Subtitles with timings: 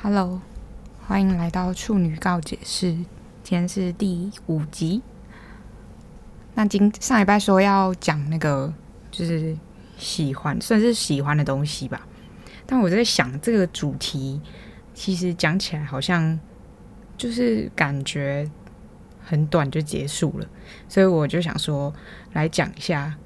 [0.00, 0.40] Hello，
[1.08, 3.06] 欢迎来到处女告解室，今
[3.42, 5.02] 天是第五集。
[6.54, 8.72] 那今上礼拜说要讲那个，
[9.10, 9.56] 就是
[9.96, 12.06] 喜欢，算是喜欢的东西吧。
[12.64, 14.40] 但我在想，这个主题
[14.94, 16.38] 其实讲起来好像
[17.16, 18.48] 就是感觉
[19.20, 20.46] 很短就结束了，
[20.88, 21.92] 所以我就想说
[22.34, 23.16] 来讲一下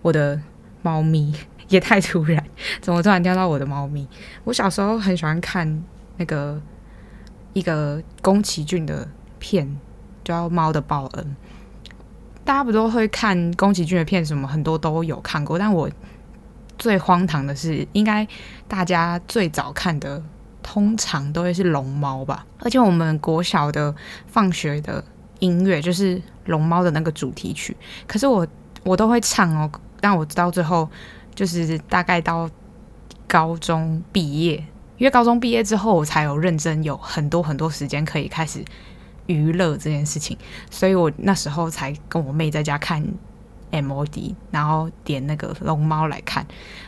[0.00, 0.40] 我的
[0.80, 1.34] 猫咪。
[1.68, 2.44] 也太突然，
[2.82, 4.06] 怎么突然掉到我的猫咪？
[4.44, 5.82] 我小时候很喜欢看。
[6.16, 6.60] 那个
[7.52, 9.76] 一个宫崎骏的片
[10.22, 11.36] 叫《猫的报恩》，
[12.44, 14.24] 大家不都会看宫崎骏的片？
[14.24, 15.90] 什么很多都有看过，但我
[16.78, 18.26] 最荒唐的是，应该
[18.66, 20.22] 大家最早看的，
[20.62, 22.46] 通常都会是龙猫吧。
[22.60, 23.94] 而且我们国小的
[24.26, 25.04] 放学的
[25.38, 27.76] 音乐就是龙猫的那个主题曲，
[28.06, 28.46] 可是我
[28.82, 30.88] 我都会唱哦，但我到最后
[31.34, 32.48] 就是大概到
[33.26, 34.64] 高中毕业。
[34.96, 38.64] 因为高中毕业之后，我才有认真有很多很多时间可以开始
[39.26, 40.36] 娱乐这件事情，
[40.70, 43.04] 所以我那时候才跟我妹在家看
[43.72, 46.46] MOD，然后点那个龙猫来看。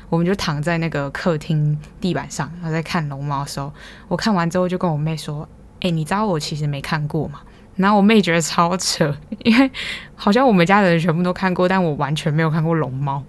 [0.08, 3.72] 我们就躺在那个客厅地板上，然后在看龙猫的时候，
[4.06, 5.48] 我看完之后就跟我妹说
[5.82, 7.40] ：“哎，你知道我其实没看过吗？”
[7.74, 9.70] 然后我妹觉得超扯，因为
[10.14, 13.22] 好像我们家的人全部都看过，但我完全没有看过龙猫。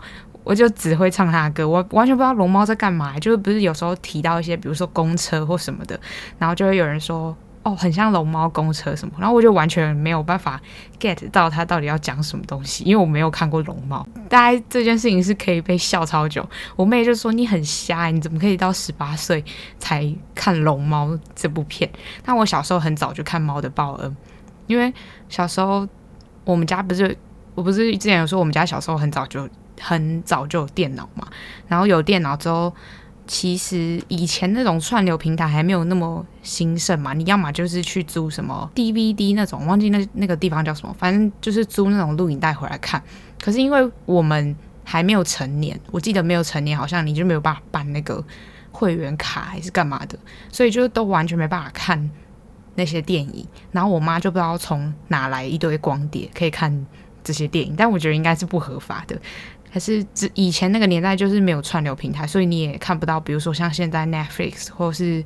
[0.47, 3.19] 我就只会唱他的歌，我完全不知道龙猫在干嘛。
[3.19, 5.99] 就是不是有时候提到一些，比如说公车或什么的，
[6.39, 10.61] 然后就会有人说哦，很像龙猫公车什么，然后我就完全没有办法
[11.01, 14.07] get 到他到底要讲什么东西，因为我没有看过龙猫。
[14.29, 16.47] 大概这件事情是可以被笑超久。
[16.77, 19.43] 我妹就说你很瞎，你怎么可以到十八岁
[19.77, 21.91] 才看龙猫这部片？
[22.23, 24.09] 但我小时候很早就看《猫的报恩》，
[24.67, 24.93] 因为
[25.27, 25.85] 小时候
[26.45, 27.17] 我们家不是，
[27.53, 29.45] 我不是之前有说我们家小时候很早就。
[29.79, 31.27] 很早就有电脑嘛，
[31.67, 32.73] 然后有电脑之后，
[33.25, 37.13] 其实以前那种串流平台还没有那么兴盛嘛。
[37.13, 43.01] 你要么就是去租什么 DVD 那种，忘记那那个地方叫什么，反正就是租那种录影带回来看。
[43.41, 48.23] 可是因为我们还没有成年，我记得没有成年，好像你就没有办法办那个
[48.71, 50.17] 会员卡还是干嘛的，
[50.51, 52.09] 所以就都完全没办法看
[52.75, 53.45] 那些电影。
[53.71, 56.85] 然后我妈就不知道从哪来一堆光碟可以看
[57.23, 59.19] 这些电影，但我觉得应该是不合法的。
[59.73, 65.23] 可是，之以前那个年代就是没有串流平台，所以你也看不到，比如说像现在 Netflix 或是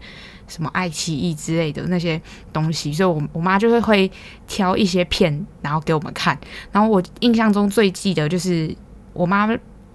[0.48, 2.20] 什么爱奇艺之类的那些
[2.52, 4.12] 东西，所以我我妈就会会
[4.48, 6.38] 挑一些片，然后给我们看。
[6.72, 8.76] 然后我印象中最记得就是
[9.14, 9.48] 我妈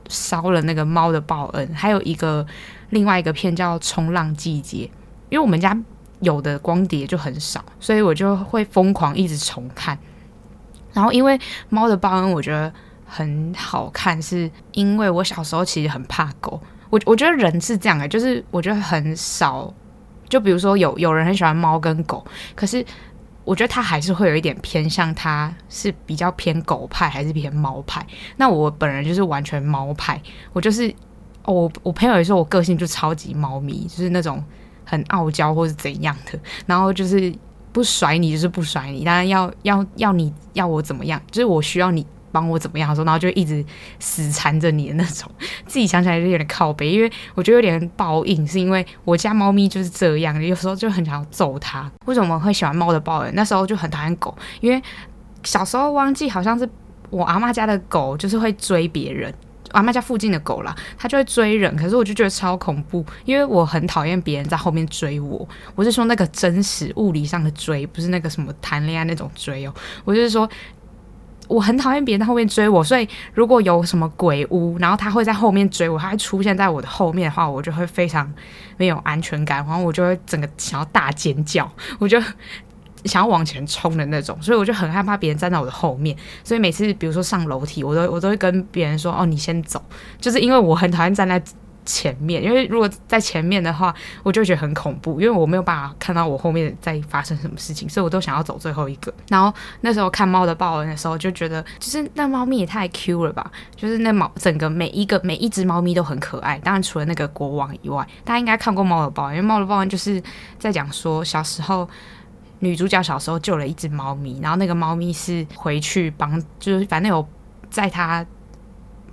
[0.08, 2.46] 烧了那个《猫的报恩》，还有一个
[2.90, 4.78] 另外一个片叫《冲浪季节》，
[5.28, 5.76] 因为我们家
[6.20, 9.98] 有的光碟就很少，所以我就会疯狂一直重看。
[10.94, 11.36] 然后因为
[11.68, 12.72] 《猫的报恩》，我觉得。
[13.06, 16.60] 很好看，是因为我小时候其实很怕狗。
[16.90, 19.72] 我我觉得人是这样的，就是我觉得很少，
[20.28, 22.24] 就比如说有有人很喜欢猫跟狗，
[22.54, 22.84] 可是
[23.44, 28.04] 我觉得他还是会有一点偏向，他是比较偏狗派还是偏猫派。
[28.36, 30.20] 那我本人就是完全猫派，
[30.52, 30.92] 我就是
[31.44, 34.42] 我我朋友也说我个性就超级猫咪，就是那种
[34.84, 37.34] 很傲娇或是怎样的，然后就是
[37.72, 42.06] 不甩你就是不甩你，当然要要要你要我怎么样，就是我需要你。
[42.36, 43.64] 帮我怎么样说，然后就一直
[43.98, 45.30] 死缠着你的那种，
[45.66, 51.90] 自己想起来就有点靠北，因为我觉得有点报应，是因为我家猫咪就是这样，有时候就很想要揍它。
[52.04, 53.34] 为什么会喜欢猫的报应？
[53.34, 54.82] 那时候就很讨厌狗，因为
[55.44, 56.68] 小时候忘记好像是
[57.08, 59.32] 我阿妈家的狗，就是会追别人，
[59.70, 61.74] 阿妈家附近的狗啦，它就会追人。
[61.74, 65.48] 可是我就觉得超恐怖，因为我很讨厌别人在后面追我。
[65.74, 69.74] 我是说那个真实物理上的追，不是那个什么谈恋爱那种追哦。
[70.04, 70.46] 我就是说。
[71.48, 78.32] 我很讨厌别人在后面追我，所以如果有什么鬼屋，然后他会在后面追我，他会出现在我的后面的话，我就会非常
[78.76, 82.20] 没有安全感，然后我就会整个想要大尖叫，我就
[83.04, 89.82] 想要往前冲的那种，所以我就很害怕别人站在我的后面，所以每次比如说上楼梯，我都我都会跟别人说：“哦，你先走。”
[90.20, 91.42] 就是因为我很讨厌站在。
[91.86, 99.14] 前面，因为如果在前面的话，我就觉得很恐怖，因为我没有办法看到我后面在发生什么事情，所以我都想要走最后一个。
[99.28, 106.58] 然后那时候看猫的报恩的时候，就觉得就是那猫咪也太 Q 了吧，就是那猫整个每一个每一只猫咪都很可爱。
[106.58, 110.20] 当然除了那个国王以外，大家应该看过猫的报恩，因为猫的报恩就是
[110.58, 111.88] 在讲说小时候
[112.58, 117.26] 女主角小时候救了一只猫咪，然后那个猫咪是回去帮，就是反正有
[117.70, 118.26] 在它。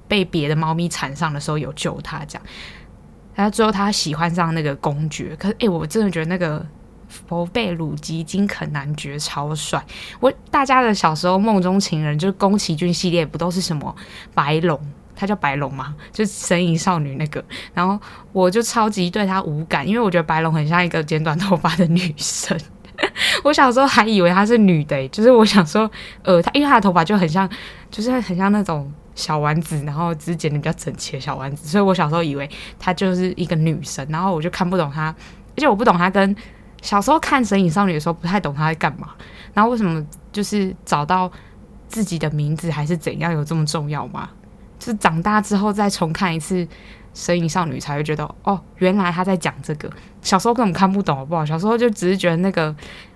[0.06, 2.45] 被别的猫咪缠上的时候有救它，这样，
[3.33, 5.35] 然后最后他喜欢上那个公爵。
[5.38, 6.65] 可是，哎、我真的觉得那个
[7.07, 9.83] 佛贝鲁吉金肯男爵超帅。
[10.19, 13.95] 我大家的小时候梦中情人就是宫崎骏系列，不都是什么
[14.33, 14.80] 白龙，
[15.15, 17.44] 他叫白龙嘛，就神隐少女那个。
[17.74, 18.00] 然后
[18.31, 22.57] 我就超级对他无感，因为我觉得白龙很像一个剪短头发的女生。
[23.44, 25.89] 我小时候还以为她是女的，就是我想说，
[26.21, 27.50] 呃，她因为她的头发就很像，
[27.89, 32.50] 就是很像那种小丸子，然后只是剪的比较整齐的小丸子，所以我小时候以为
[32.80, 35.15] 她就是一个女生，然后我就看不懂她，
[35.56, 36.36] 而且我不懂她跟
[36.81, 39.10] 小时候看神隐少女的时候不太懂她在干嘛，
[39.54, 41.31] 然后为什么就是找到。
[41.89, 44.27] 自己的名字还是怎样有这么重要吗？
[44.80, 46.66] 就是长大之后再重看一次
[47.13, 49.88] 《神隐少女》，才会觉得哦，原来他在讲这个。
[50.24, 51.45] 小时候根本看不懂，好不好？
[51.45, 52.75] 小时候就只是觉得那个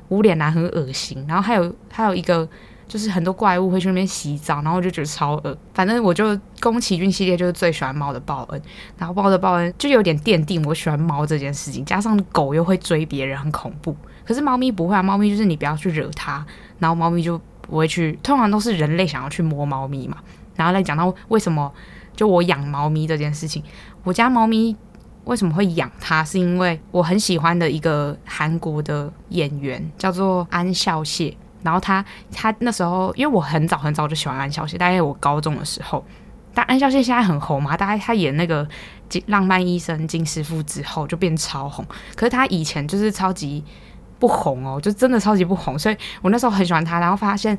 [0.09, 2.47] 无脸男很恶心，然后还有还有一个
[2.87, 5.57] 就是很多怪物会去那边洗澡，然后我就觉得超恶。
[5.73, 8.61] 反正我就宫崎骏系列就是最喜欢猫的报恩，
[8.97, 13.95] 然后猫的报恩就有点奠定我喜欢猫这件事情，加上狗又会追别人，很恐怖。
[14.25, 16.45] 可是猫咪不会啊，猫咪就是你不要去惹它，
[16.79, 17.39] 然后猫咪就。
[17.69, 20.15] 不会去，通常都是人类想要去摸猫咪嘛。
[20.55, 21.69] 然后来讲到为什么
[22.15, 23.61] 就我养猫咪这件事情，
[24.05, 24.73] 我家猫咪
[25.25, 31.35] 为什么会养它，是因为我很喜欢的一个韩国的演员叫做安孝燮。
[31.63, 36.03] 然后他他那时候，因为我很早很早就喜欢安孝燮，大概我高中的时候。
[36.53, 38.65] 但安孝燮现在很红嘛，大概他演那个
[39.27, 41.85] 《浪漫医生金师傅》之后就变超红。
[42.15, 43.63] 可是他以前就是超级。
[44.19, 47.55] 不红哦，就真的超级不红，所以我那时候很喜欢他，然后发现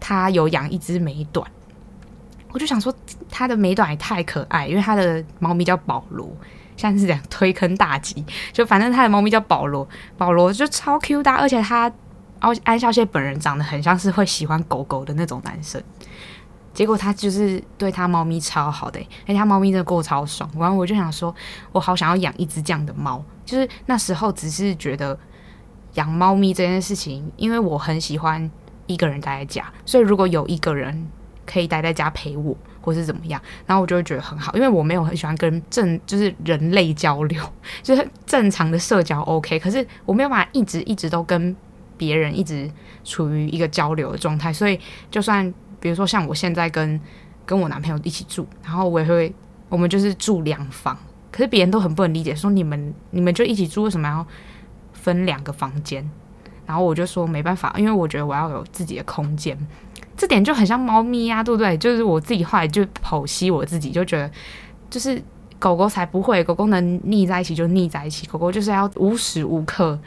[0.00, 1.48] 他有养一只美短，
[2.50, 2.92] 我就想说
[3.30, 6.28] 他的美短也太可爱，因为他的猫咪叫保罗，
[6.76, 9.88] 现在是这样推坑大吉，就反正他的猫咪叫保罗，
[10.18, 11.88] 保罗就超 Q 大，而且他
[12.40, 15.80] 安安孝燮本人长得很像是会喜欢狗狗的那种男生，
[16.74, 21.34] 结果他就是对他猫咪超好的，而且他猫咪真的过超爽，然后我就想说，
[21.70, 25.16] 我好想要养一只这样的猫，就是那时候只是觉得。
[25.94, 28.48] 养猫咪这件事情，因为我很喜欢
[28.86, 31.10] 一个人待在家，所以如果有一个人
[31.44, 34.54] 可以待在家陪我，或是怎么样，然后我就会觉得很好。
[34.54, 37.42] 因为我没有很喜欢跟正就是人类交流，
[37.82, 41.56] 就是正常的社交 OK，可是我没有办法一直一直都跟
[42.00, 42.66] 别人一直
[43.04, 44.50] 处于一个交流的状态。
[44.50, 44.80] 所以
[45.10, 46.98] 就算比如说像我现在跟
[47.44, 49.30] 跟我男朋友一起住，然后我也会
[49.68, 50.96] 我们就是住两房，
[51.30, 54.26] 可是别人都很不能理解，说你们你们就一起住，为什么要？
[54.92, 56.06] 分两个房间，
[56.66, 59.56] 然后我就说没办法，因为我觉得我要有自己的空间，
[60.14, 61.74] 这点就很像猫咪呀、啊，对不对？
[61.78, 64.30] 就是我自己后来就剖析我自己，就觉得
[64.90, 65.18] 就是
[65.58, 69.98] 狗狗才不会，狗狗能腻在一起就腻在一起，狗狗就是要无时无刻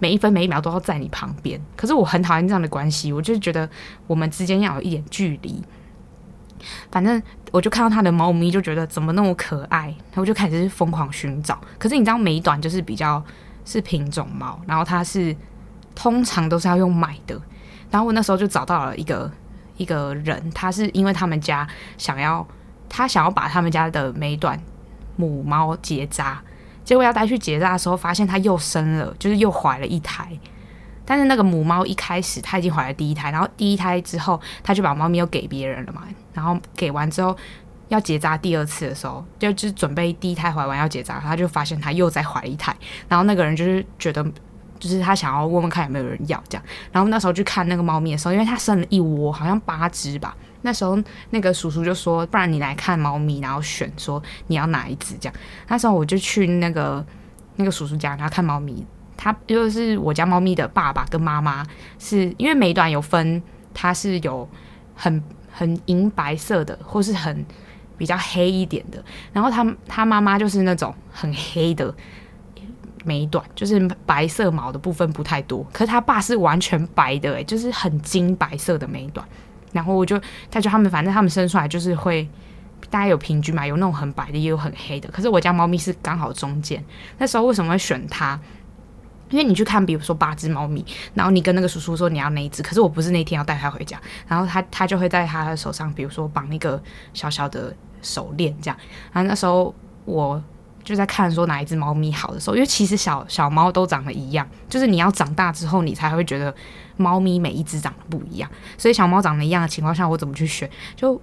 [0.00, 1.60] 每一分每一秒都要在你旁边。
[1.76, 3.70] 可是我很讨厌这样的关系，我就觉得
[4.08, 5.62] 我们之间要有一点距离。
[6.90, 11.60] 反正我就看到他的猫咪，就觉得怎么那么可爱，然后我就开始疯狂寻找。
[11.78, 13.24] 可是你知道美短就是比较。
[13.62, 15.36] 是品种猫，然后它是
[15.94, 17.38] 通常都是要用买的。
[17.90, 19.30] 然后我那时候就找到了一个
[19.76, 21.68] 一个人，他是因为他们家
[21.98, 22.44] 想要
[22.88, 24.60] 他想要把他们家的美短
[25.14, 26.42] 母猫结扎，
[26.90, 30.26] 结果要带去结扎的时候，发现它又生了，就是又怀了一胎。
[31.04, 36.02] 但是那个母猫一开始它已经怀了第一胎，然后第一胎之后它就把猫咪又给别人了嘛，
[36.34, 37.36] 然后给完之后。
[37.86, 42.74] 要结扎第二次的时候，就就是准备第一胎怀完要结扎，它就发现它又再怀一胎，
[43.08, 44.24] 然后那个人就是觉得，
[44.78, 50.98] 就是他想要问问看有没有人要这样，然后那时候去看那个猫咪的时候，因为它生了一窝，好像八只吧，那时候
[51.30, 55.34] 那个叔叔就说，不然你来看猫咪，然后选说你要哪一只这样，
[55.68, 57.04] 那时候我就去那个
[57.56, 58.84] 那个叔叔家，然后看猫咪，
[59.16, 61.66] 他就是我家猫咪的爸爸跟妈妈，
[61.98, 63.42] 是因为美短有分，
[63.74, 64.48] 它是有
[64.94, 67.44] 很很银白色的，或是很。
[68.00, 71.94] 比较黑一点的，然后他他妈妈就是那种很黑的
[73.04, 75.62] 美短，就是白色毛的部分不太多。
[75.70, 79.28] 可是他爸是完全白的，诶，就是很金白色的美短。
[79.72, 82.28] 然后我就他就他们反正他们生出来就是会
[82.88, 85.08] 大概有平均嘛，有那种很白的，也有很黑的。
[85.10, 86.84] 可是我家猫咪是刚好中间。
[87.18, 88.40] 那时候为什么会选它？
[89.28, 90.84] 因为你去看，比如说八只猫咪，
[91.14, 97.74] 然后你跟那个叔叔说你要哪一只，可是我不是那天要带它回家，然后他他就会在他的手上，比如说绑一个小小的。
[98.02, 98.78] 手链这样，
[99.12, 99.74] 然后那时候
[100.06, 100.42] 我
[100.82, 106.52] 就在看说哪一只猫咪好的时候，因为其实小小猫都长得一样，就是你要长大之后你才会觉得
[106.96, 110.68] 猫咪每一只长得不一样，所以小猫长得一样的情况下，我怎么去选？
[110.96, 111.20] 就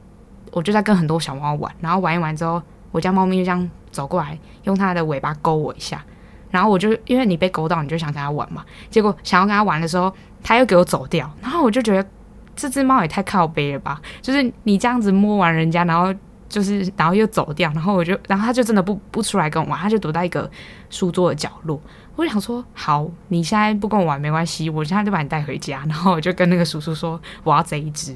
[0.51, 2.61] 我就在跟很多小猫玩，然后玩一玩之后，
[2.91, 6.03] 我家猫咪就这样走过来，用它的尾巴勾我一下，
[6.51, 12.09] 然后我就因为你被勾到，你就想跟它玩嘛，结果想要跟它玩的时候，它又给我走掉，然后我就觉得
[12.55, 16.13] 这只猫也太靠北了吧，就是你这样子摸完人家，然后。
[16.49, 20.49] 就是，然后又走掉，然后我就，然后他就真的不不出来跟我玩，他就躲在一个
[20.89, 21.81] 书桌的角落。
[22.15, 25.79] 我想说，好，你现在不跟我玩没关系，我现在就把你带回家。
[25.87, 28.15] 然后我就跟那个叔叔说，我要这一只。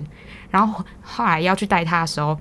[0.49, 2.37] 然后后来要去带他的时候，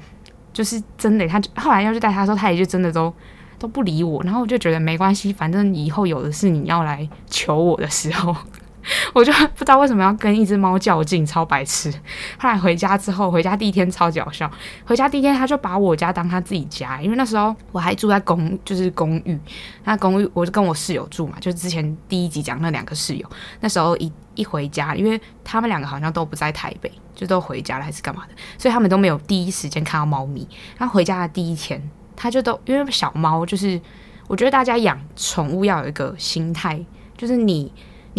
[0.53, 3.13] 就是真的，他就后来要去带他的时候，他也就真的都
[3.59, 8.35] 都不理我，然后我就觉得没关系，反正以后有的是你要来求我的时候。
[9.13, 11.93] 我就不知道为什么要跟一只猫较劲，超白痴。
[12.39, 14.51] 后来回家之后，回家第一天超搞笑。
[14.85, 19.39] 回家第一天，他就把我家当他自己家，因为那时候我还住在公，就是公寓。
[19.85, 23.31] 那公寓我就跟我室友住嘛，就之前第一集讲那两个室友。
[23.61, 30.49] 那时候一一回家，因为他们两个好像都不在台北，就都回家了还是干嘛的，所以他们都没有第一时间看到猫咪。
[30.79, 31.83] 他回家的第一天，
[32.17, 33.81] 他就都因为小猫就是，
[34.27, 36.83] 我觉得大家养宠物要有一个心态，
[37.19, 37.71] 就是你。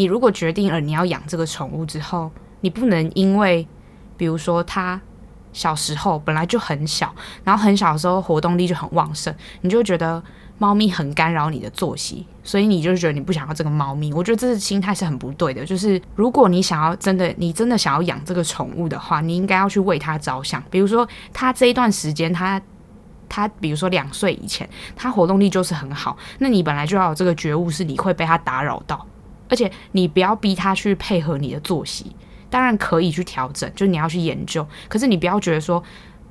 [0.02, 2.32] 你如果决定了你要养这个宠物之后，
[2.62, 3.68] 你不能因为，
[4.18, 5.00] 比如说它
[5.54, 9.32] 小时候本来就很小，然后很小的时候活动力就很旺盛，
[9.62, 10.24] 你就觉得
[10.58, 14.12] 猫咪很干扰你的作息，所以你就觉得你不想要这个猫咪。
[14.12, 15.64] 我觉得这是心态是很不对的。
[15.64, 20.64] 就是如果你想要真的，你真的想要养这个宠物的话，你应该要去为它着想。
[20.72, 22.60] 比如说它这一段时间，它
[23.30, 29.06] 它比如说两岁以前，它活动力就是很好，那你本来就要有这个觉悟，是你会被它打扰到。
[29.52, 32.16] 而且你不要逼他去配合你的作息，
[32.50, 34.66] 当然可以去调整，就你要去研究。
[34.88, 35.84] 可是你不要觉得说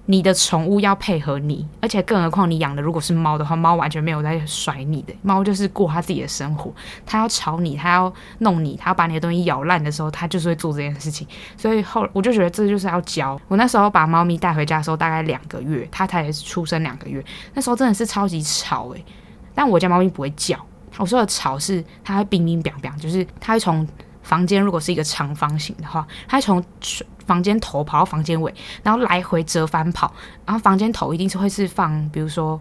[0.06, 6.72] 你的宠物要配合你，而且更何况你养的如果是猫的话，猫完全没有在甩你的，猫就是过它自己的生活。
[7.06, 11.28] 它要吵你，它要弄你，它要把你的东西咬烂的时候，它就是会做这件事情。
[11.56, 13.40] 所以后我就觉得这就是要教。
[13.46, 17.24] 我那时候把猫咪带回家的时候，大概两个月，它才出生两个月，
[17.54, 19.04] 那时候真的是超级吵诶、
[19.54, 20.58] 但我家猫咪不会叫。
[21.00, 23.88] 我说的吵是，它会乒乒乓乓，就是它会从
[24.22, 26.62] 房间，如果是一个长方形的话，它会从
[27.26, 30.12] 房间头跑到房间尾，然后来回折返跑。
[30.44, 32.60] 然后房间头一定是会是放，比如说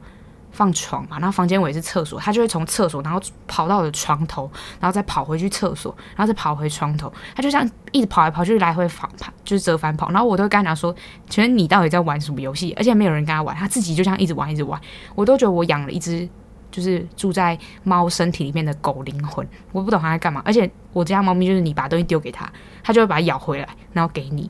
[0.52, 7.12] 放床嘛，然后房间尾是厕所，它就会从厕所，然后跑到我的床头，然后再跑回去厕所，然后再跑回床头。
[7.36, 10.10] 它就像一直跑来跑去，来回反跑，就是折返跑。
[10.12, 10.96] 然后我都跟他讲说，
[11.28, 12.74] 请问你到底在玩什么游戏？
[12.78, 14.80] 而且没有人跟他玩，他自己就这样一直玩，一直玩。
[15.14, 16.28] 我都觉得我养了一只。
[16.72, 20.42] 就是住在猫身体里面的狗灵魂，我不懂它在干嘛。
[20.46, 22.52] 而且我家猫咪就是你把东西丢给它，
[22.84, 24.50] 它就会把它咬回来，然后给你。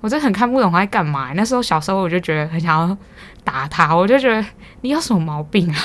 [0.00, 1.32] 我真的很看不懂它在干嘛。
[1.34, 2.96] 那时候小时候我就觉得很想要
[3.44, 4.44] 打它，我就觉得
[4.80, 5.76] 你有什么毛病啊？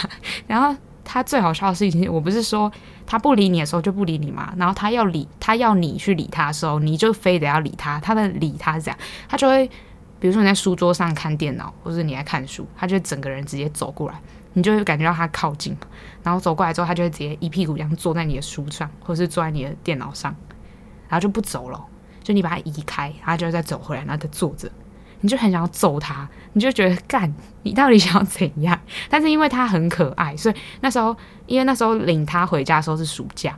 [0.47, 0.73] 然后
[1.03, 2.71] 它最好笑的事情，我不是说
[3.05, 7.99] 它不理你的时候就不理你嘛，然后它要理它要你去理它的时候，你就非得要理它。
[7.99, 9.67] 它的理它是这样，它就会
[10.19, 14.19] 比如说你在书桌上看电脑，或者你在看书，它就整个人直接走过来。
[14.55, 15.77] 你就会感觉到它靠近，
[16.23, 20.33] 然后走过来之后，它就会直接一屁股这样坐在你的书上，或者是坐在你的电脑上，
[21.07, 21.79] 然后就不走了。
[22.23, 24.67] 就你把它移开，它就会再走回来，然后再坐着。
[25.21, 27.31] 你就很想要揍它，你就觉得干，
[27.63, 28.79] 你到底想要怎样？
[29.09, 33.57] 但是因为它很可爱，所以那时候，因为那时候领它回家的时候是暑假，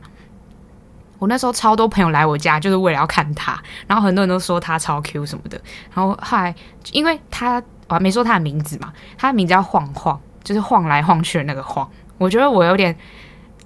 [1.18, 5.60] 我那时候超多朋友来我家，就是为了要看它，然后很多人都说它超 Q 什么的。
[5.94, 6.54] 然后后来，
[6.92, 10.20] 因为它我还没说它的名字嘛，它的名字叫晃晃。
[10.48, 11.86] 就是晃来晃去的那个晃，
[12.16, 12.96] 我觉得我有点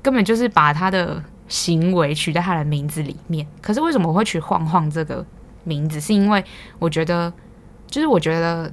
[0.02, 3.46] 根本就是把他的行为取在他的名字里面。
[3.60, 5.24] 可是为什么我会取晃晃这个
[5.62, 6.00] 名字？
[6.00, 6.44] 是因为
[6.80, 7.32] 我觉得，
[7.86, 8.72] 就是我觉得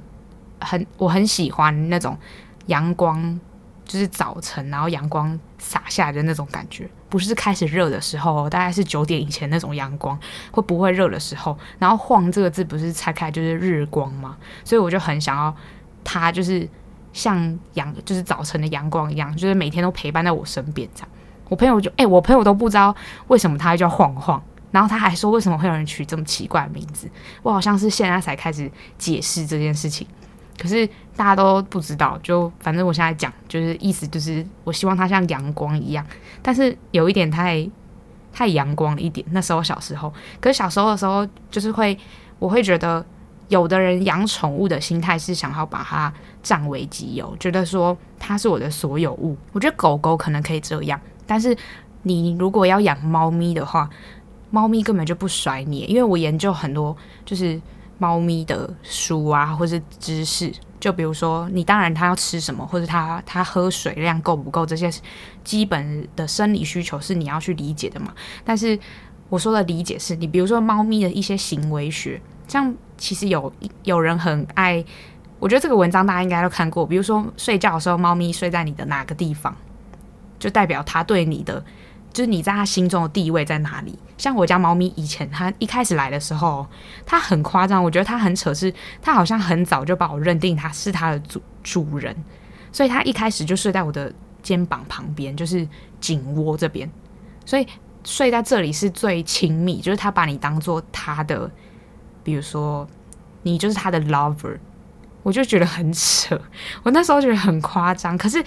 [0.58, 2.18] 很我很喜欢那种
[2.66, 3.38] 阳光，
[3.84, 10.18] 就是早晨然后阳光洒下来的那种感觉，不是开始热的时候，大概是九点以前那种阳光
[10.50, 11.56] 会不会热的时候。
[11.78, 14.36] 然后晃这个字不是拆开就是日光吗？
[14.64, 15.54] 所以我就很想要
[16.02, 16.68] 他就是。
[17.12, 21.08] 像阳就是早晨的阳光一样，就是每天都陪伴在我身边这样。
[21.48, 22.94] 我朋友就哎、我朋友都不知道
[23.26, 24.40] 为什么他叫晃晃，
[24.70, 27.10] 然后他还说为什么会有人取这么奇怪的名字。
[27.42, 30.06] 我好像是现在才开始解释这件事情，
[30.56, 30.86] 可是
[31.16, 32.16] 大家都不知道。
[32.22, 36.06] 就反正我现在讲，就是意思就是我希望他像阳光一样，
[36.40, 37.68] 但是有一点太
[38.32, 39.26] 太阳光了一点。
[39.32, 41.98] 那时候小时候，可是小时候的时候就是会，
[42.38, 43.04] 我会觉得。
[43.50, 49.36] 有的人养宠物的心态是想要把它占为己有，觉得说它是我的所有物。
[49.50, 51.54] 我觉得狗狗可能可以这样，但是
[52.04, 53.90] 你如果要养猫咪的话，
[54.52, 55.80] 猫咪根本就不甩你。
[55.80, 57.60] 因为我研究很多就是
[57.98, 64.88] 猫咪的书啊，或是知识，就比如说你当然它要吃什么，或者它它喝水量够不够，这些
[65.42, 68.14] 基本的生理需求是你要去理解的嘛。
[68.44, 68.78] 但是
[69.28, 72.22] 我说的理解是你比如说猫咪的一些行为学。
[72.50, 73.52] 像其实有
[73.84, 74.84] 有人很爱，
[75.38, 76.84] 我觉得这个文章大家应该都看过。
[76.84, 79.56] 比如说睡觉的时候，猫咪睡在你的哪个地方，
[80.36, 81.64] 就代表它对你的，
[82.12, 83.96] 就是你在它心中的地位在哪里。
[84.18, 86.66] 像我家猫咪以前它一开始来的时候，
[87.06, 92.12] 它很夸张，我觉得它很扯，是它好像很早就把我认定它是它的主主人，
[92.72, 95.66] 所以它一开始就睡在我的肩膀旁边，就是
[96.00, 96.90] 颈窝这边，
[97.46, 97.64] 所以
[98.02, 101.48] 睡在这里是最亲密，就是它把你当做它的。
[102.22, 102.86] 比如说，
[103.42, 104.58] 你就是他的 lover，
[105.22, 106.40] 我就觉得很扯。
[106.82, 108.44] 我那时候觉得很夸张，可是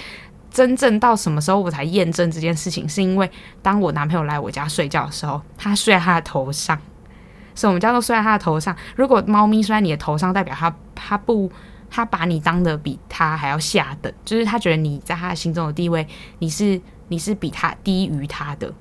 [0.52, 2.88] 真正到什么时候我才验证这件事情？
[2.88, 3.30] 是因为
[3.62, 6.80] 当我男朋友来我家睡觉的时候，他睡在他的头上，
[7.56, 8.76] 所以我们家都睡在他的头上。
[8.96, 11.52] 如果猫咪睡在你的头上，代表他他不
[11.90, 16.08] 他把你当得比他还要下等，就是他觉得你在他的心中的地位，
[16.40, 18.72] 你是你是比他低于他的。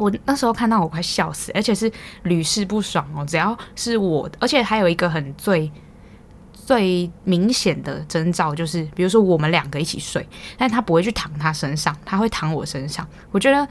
[0.00, 1.92] 我那时候看到我快笑死，而且是
[2.22, 3.22] 屡试不爽哦。
[3.22, 5.70] 只要是我，而且还有一个很最
[6.54, 10.26] 最明显的征兆，就是比如说我们两个一起睡，
[10.56, 13.06] 但他不会去躺他身上，他会躺我身上。
[13.30, 13.68] 我觉得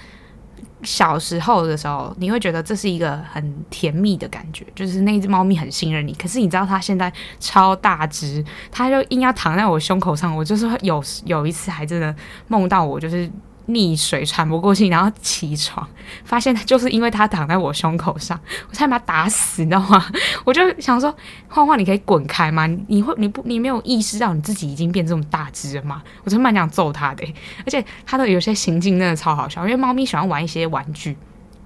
[0.84, 6.14] 小时候的时候，你会觉得这是一个很甜蜜的感觉，就是那只猫咪很信任你。
[6.14, 10.38] 可是你知道它现在超大只，它就硬要躺在我胸口上。
[10.38, 12.16] 我就是有有一次还真的
[12.50, 13.28] 梦到我就是。
[13.70, 15.88] 溺水喘不过气，然后起床，
[16.26, 20.04] 发现就是因为他躺在我胸口上，我差点把他打死，你知道吗？
[20.44, 21.16] 我就想说，
[21.48, 22.68] 晃晃，你可以滚开吗？
[22.88, 26.02] 你会你不你没有意识到你自己已经变这么大只了吗？
[26.24, 27.24] 我真蛮想揍他的，
[27.66, 31.14] 而且他的有些行径真的超好笑，因为猫咪喜欢玩一些玩具，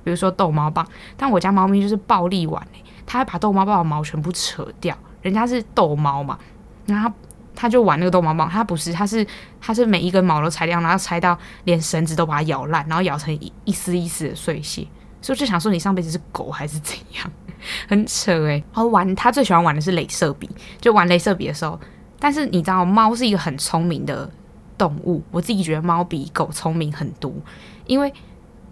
[0.04, 2.62] 比如说逗猫棒，但我家猫咪就是暴力玩，
[3.06, 6.38] 它会把逗猫棒的毛全部扯掉，人家是逗猫嘛，
[6.86, 7.12] 然后。
[7.56, 9.26] 他就玩那个逗猫棒，他不是，他是
[9.62, 14.88] 他是每一根毛都拆掉，然后拆到连绳子都把它咬烂，然后咬成一一丝一丝的碎屑。
[15.22, 17.32] 所以我就想说，你上辈子是狗还是怎样？
[17.88, 18.64] 很扯诶、欸。
[18.74, 20.50] 然后玩他最喜欢玩的是镭射笔，
[20.82, 21.80] 就玩镭射笔的时候，
[22.20, 24.30] 但是你知道，猫是一个很聪明的
[24.78, 27.32] 动物，我自己觉得猫比狗聪明很多，
[27.86, 28.12] 因为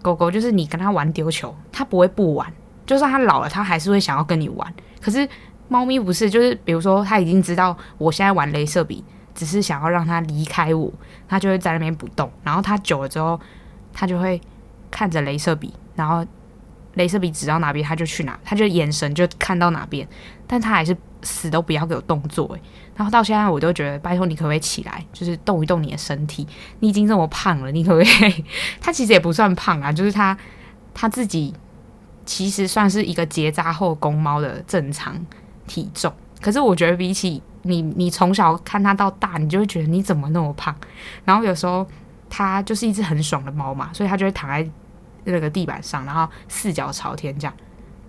[0.02, 2.52] 狗狗就是你跟它玩丢球，它不会不玩，
[2.84, 4.74] 就算它老了，它还是会想要跟你玩。
[5.00, 5.28] 可是。
[5.72, 9.02] 猫咪不是，就是比如说，它已经知道我现在玩镭射笔，
[9.34, 10.92] 只是想要让它离开我，
[11.26, 12.30] 它就会在那边不动。
[12.44, 13.40] 然后它久了之后，
[13.90, 14.38] 它就会
[14.90, 16.22] 看着镭射笔，然后
[16.96, 20.06] 镭射笔指到哪边，它就去哪，它就眼神就看到哪边。
[20.46, 22.60] 但它还是死都不要给我动作诶。
[22.94, 26.46] 然后到现在，我都觉得，拜托你可不可以起来，就是动一动你的身体？
[26.80, 28.44] 你已经这么胖了，你可不可以？
[28.78, 30.36] 它其实也不算胖啊，就是它
[30.92, 31.54] 它自己
[32.26, 35.18] 其实算是一个结扎后公猫的正常。
[35.66, 40.74] 体重，可是我觉得比起你，你从小看它到大，你就会觉得你怎么那么胖？
[41.24, 41.86] 然后有时候
[42.28, 44.68] 它就是一只很爽的猫嘛，所以它就会躺在
[45.24, 47.54] 那个地板上，然后四脚朝天这样，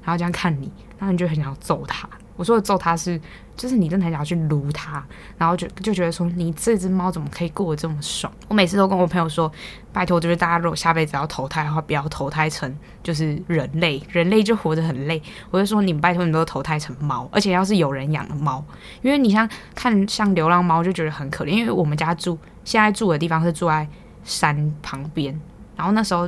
[0.04, 2.10] 然后这样看你，然后你就很想揍它。
[2.36, 3.20] 我说的揍它是，
[3.56, 5.06] 就是你真的很想去撸它，
[5.38, 8.32] 然后就就觉得说，你这只猫怎么可以过得这么爽？
[8.48, 9.52] 我每次都跟我朋友说，
[9.92, 15.22] 拜托，就是大家如果下辈子要投胎的话，不要投胎成就是人类，人类就活得很累。
[15.52, 18.64] 我就说，你们拜托，你们都投胎成猫，而且要是有人养的猫，
[19.04, 23.88] 因为你像看像流浪猫就觉得很可怜，因为我们家住现在住的地方是住在
[24.24, 25.40] 山旁边，
[25.76, 26.28] 然后那时候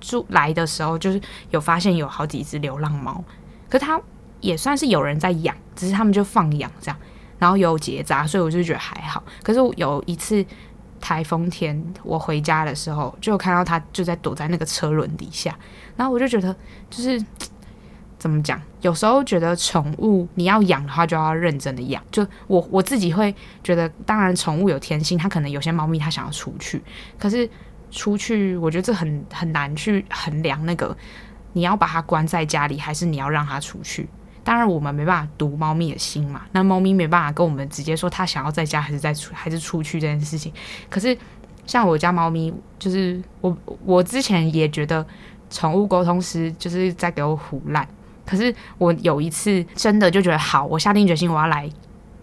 [0.00, 1.20] 住来的时候就是
[1.50, 3.22] 有发现有好几只流浪猫，
[3.68, 4.00] 可是它。
[4.46, 6.96] 也算是有人在养，只是他们就放养这样，
[7.38, 9.20] 然后有结扎，所以我就觉得还好。
[9.42, 10.44] 可是有一次
[11.00, 15.58] 台风天，我回家的时候，就看到它就在躲在那个车轮底下，
[15.96, 16.54] 然后我就觉得，
[16.88, 17.20] 就是
[18.18, 18.62] 怎么讲？
[18.82, 22.00] 有时候觉得宠物你要养的话，就要认真的养。
[22.12, 26.80] 就我我自己会觉得，当然宠物有天性，它可能有些猫咪它想要出去，
[27.18, 27.48] 可是
[27.90, 30.96] 出去，我觉得这很很难去衡量那个
[31.52, 34.08] 你要把它关在家里，还是你要让它出去。
[34.46, 36.42] 当然，我们没办法读猫咪的心嘛。
[36.52, 40.52] 那猫咪没办法跟我们直接说它想要在家还是在出还是出去这件事情。
[40.88, 41.18] 可是，
[41.66, 45.04] 像我家猫咪，就是我我之前也觉得
[45.50, 47.84] 宠物沟通师就是在给我唬烂。
[48.24, 51.68] 可是我有一次真的就觉得好，我下定决心我要来，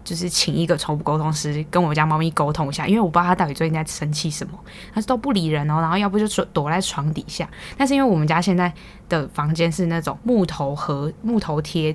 [0.02, 4.58] 就是请一个宠物沟通师跟我家猫咪沟通一下，因为我不知道它到底最近在生气什么，
[4.94, 5.78] 它都不理人哦。
[5.82, 7.46] 然后要不就躲在床底下。
[7.76, 8.72] 但是因为我们家现在
[9.10, 11.94] 的房间是那种木头和木头贴。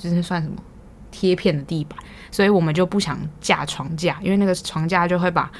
[0.00, 0.56] 就是算什么
[1.10, 1.98] 贴片的地板，
[2.30, 5.50] 所以我们就不想架床架，因为那个床架就会把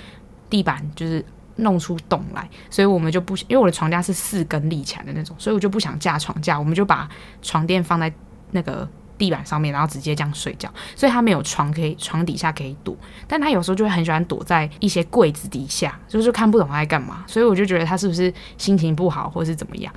[0.48, 1.22] 地板就是
[1.56, 7.06] 弄出洞来，所以我们就不，因为我的床架是四根立起来的那种，所以我就不想架床架，我们就把
[7.42, 8.10] 床垫放在
[8.52, 12.96] 那个地板上面，然后直接这样睡觉，所以他没有床可以，床底下可以躲，
[13.28, 19.92] 但他有时候就会很喜欢躲在一些柜子底下，就是看不懂他在干嘛，所以我就觉得他是不是心情不好，或是怎么样。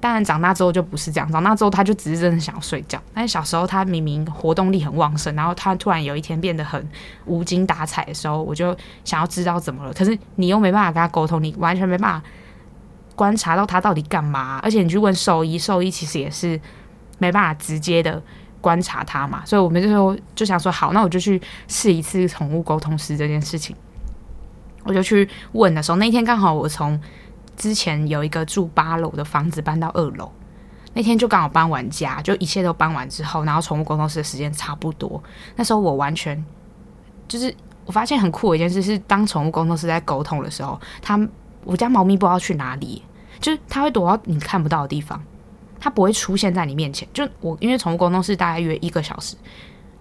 [0.00, 1.28] 当然，长大之后就不是这样。
[1.32, 3.02] 长大之后，他就只是真的想要睡觉。
[3.12, 6.88] 但是小时候，他明明活动力很旺盛，然后他突然有一天变得很
[7.26, 9.92] 无精打采的时候，我就想要知道怎么了。
[9.92, 12.22] 可是你又没办法跟他沟通，你完全没办法
[13.16, 14.60] 观察到他到底干嘛。
[14.62, 16.60] 而且你去问兽医，兽医其实也是
[17.18, 18.22] 没办法直接的
[18.60, 19.42] 观察他嘛。
[19.44, 23.74] 所以我们就说就想说，好，那我就去试一次宠物沟通师这件事情。
[24.84, 27.00] 我就去问的时候，那天刚好我从。
[27.58, 30.30] 之前有一个住八楼的房子搬到二楼，
[30.94, 35.20] 那天就刚好搬完家，就一切都搬完之后，然后宠物沟通师的时间差不多。
[35.56, 36.42] 那时候我完全
[37.26, 41.18] 就是我发现很酷的一件事是，当宠物沟通师在沟通的时候，它
[41.64, 43.02] 我家猫咪不知道去哪里，
[43.40, 45.20] 就是它会躲到你看不到的地方，
[45.80, 47.08] 它不会出现在你面前。
[47.12, 49.36] 就我因为宠物沟通师大概约一个小时，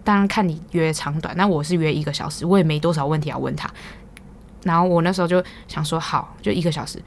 [0.04, 3.67] 当然看你约长短，那我是约一个小时，我也没多少问题要问他。
[4.63, 7.02] 然后我那时候就想说，好，就一个小时。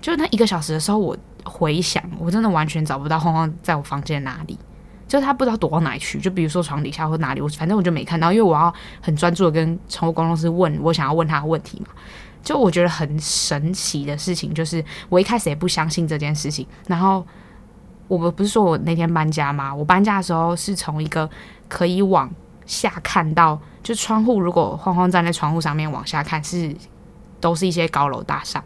[0.00, 4.58] 就那一个小时的时候，我回想，我真的完全找不到晃晃在我房间哪里，
[5.06, 6.20] 就他不知道躲到哪里去。
[6.20, 11.88] 就比如说床底下或哪里，我反正我就没看到，因为我要很专注的跟宠物沟通师问我想要问他的问题嘛。
[12.40, 16.66] 就我觉得很神奇的事情，就是我一开始也不相信这件事情。
[16.86, 17.26] 然后
[18.06, 19.74] 我们不是说我那天搬家吗？
[19.74, 21.28] 我搬家的时候是从一个
[21.68, 22.30] 可以往
[22.64, 26.74] 下看到，就窗户，如果晃晃站在窗户上面往下看，是
[27.40, 28.62] 都是一些高楼大厦。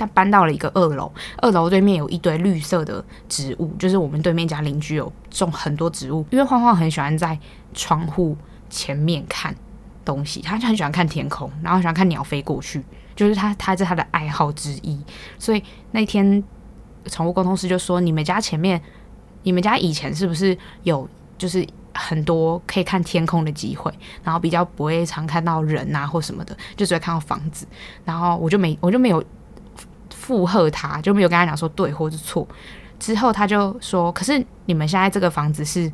[0.00, 6.26] 他搬到了一个二楼，二楼对面有一堆绿色的植物，就是我们对面家邻居有种很多植物。
[6.30, 7.38] 因为晃晃很喜欢在
[7.74, 8.36] 窗户
[8.68, 9.54] 前面看
[10.04, 12.82] 东西，他就很喜欢看天空，然后喜欢看鸟飞过去，
[13.14, 14.98] 就是他他是他的爱好之一。
[15.38, 16.42] 所以那天
[17.06, 18.80] 宠物沟通师就说：“你们家前面，
[19.42, 23.92] 你们家以前是不是有就是很多可以看天空的机会？
[24.24, 27.66] 然后比较不会常看到人啊或什么的，就只会看到房子。
[28.04, 29.22] 然后我就没我就没有。”
[30.20, 32.46] 附和他，就没有跟他讲说对或是错。
[32.98, 35.90] 之后他就说：“可是你们现在这个房子是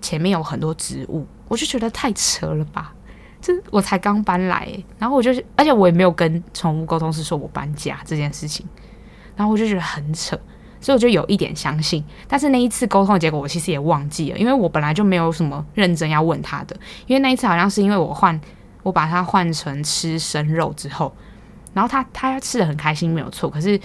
[0.00, 2.94] 前面有很多植物，我就觉得太扯了吧？
[3.42, 4.66] 这我才刚搬来，
[4.98, 8.66] 然后我就，而且我也没有跟宠物沟通师说我搬家这件事情，
[9.36, 10.34] 然后我就觉得很扯，
[10.80, 12.02] 所以我就有一点相信。
[12.26, 16.74] 但是那一次沟通的结果，我其实也忘记了，因为我本来就没有什么认真要问他的。
[17.06, 18.40] 因为那一次好像是因为我换，
[18.82, 21.14] 我把它换成吃生肉之后。”
[21.76, 23.50] 然后他他吃的很开心，没有错。
[23.50, 23.78] 可是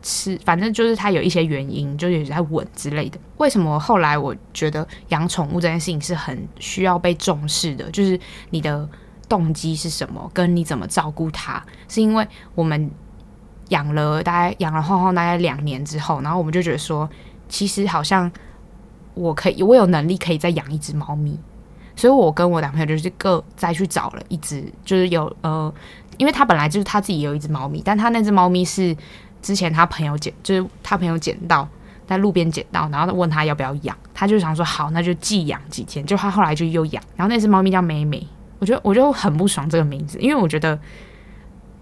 [0.00, 3.20] 吃反正就是他有一些原因，就也在稳之类的。
[3.36, 7.90] 为什么后来我觉得养宠物这件事情是很需要被重视的？
[7.90, 8.88] 就是你的
[9.28, 11.62] 动机是什么，跟你怎么照顾它？
[11.86, 12.90] 是因为我们
[13.68, 17.06] 养了大概养了晃晃大概两年之后，然后我们就觉得说，
[17.46, 18.32] 其实好像
[19.12, 21.38] 我可以，我有能力可以再养一只猫咪。
[21.94, 25.70] 所以我跟我男朋友就是各再去找了一只，就是有呃。
[26.18, 28.94] 因为他本来就是他自己有一只猫咪，但他那只猫咪是
[29.40, 31.66] 之前他朋友捡，就是他朋友捡到
[32.06, 36.04] 在路边捡到，然后问他要不要养，他就想说好，那就寄养几天。
[36.04, 38.26] 就他后来就又养，然后那只猫咪叫美美，
[38.58, 40.78] 我觉得我就很不爽这个名字，因为我觉得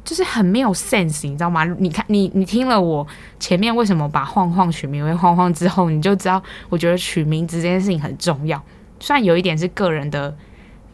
[0.05, 1.65] 就是很没有 sense，你知道吗？
[1.65, 3.07] 你看你你听了我
[3.41, 8.63] 前面为什么把晃晃取名为晃晃之后，你就知道我觉得取名字这件事情很重要，
[9.01, 10.37] 虽然有一点是个人的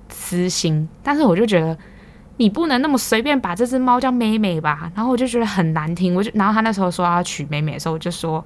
[0.09, 1.77] 私心，但是我就觉得。
[2.43, 4.91] 你不能那么随便把这只猫叫妹妹吧？
[4.97, 8.45] 然后我就觉得很难听，我就然后他那时候说要娶妹妹的时候，我就说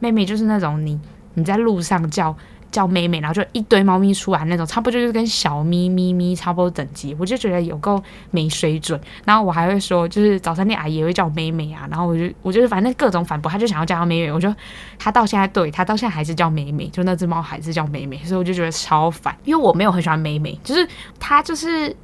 [0.00, 1.00] 妹妹就是那种你
[1.32, 2.36] 你在路上叫
[2.70, 9.00] 叫妹妹，然后就一堆猫咪出来那种，差不多就是跟小咪咪咪差不多等级，我就觉得有够没水准。
[9.24, 14.54] 然后我还会说，就是早餐店阿姨也会叫妹妹啊，然后我就我就是反正各种反驳，他就想要叫她美美，我就
[14.98, 20.86] 他到现在对他到现在还是叫妹妹，就那只猫还是叫妹妹，所以我就觉得超烦，因为我没有很喜欢妹妹，就是
[21.18, 21.96] 他就是。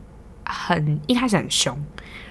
[0.44, 1.76] 很一开始很凶，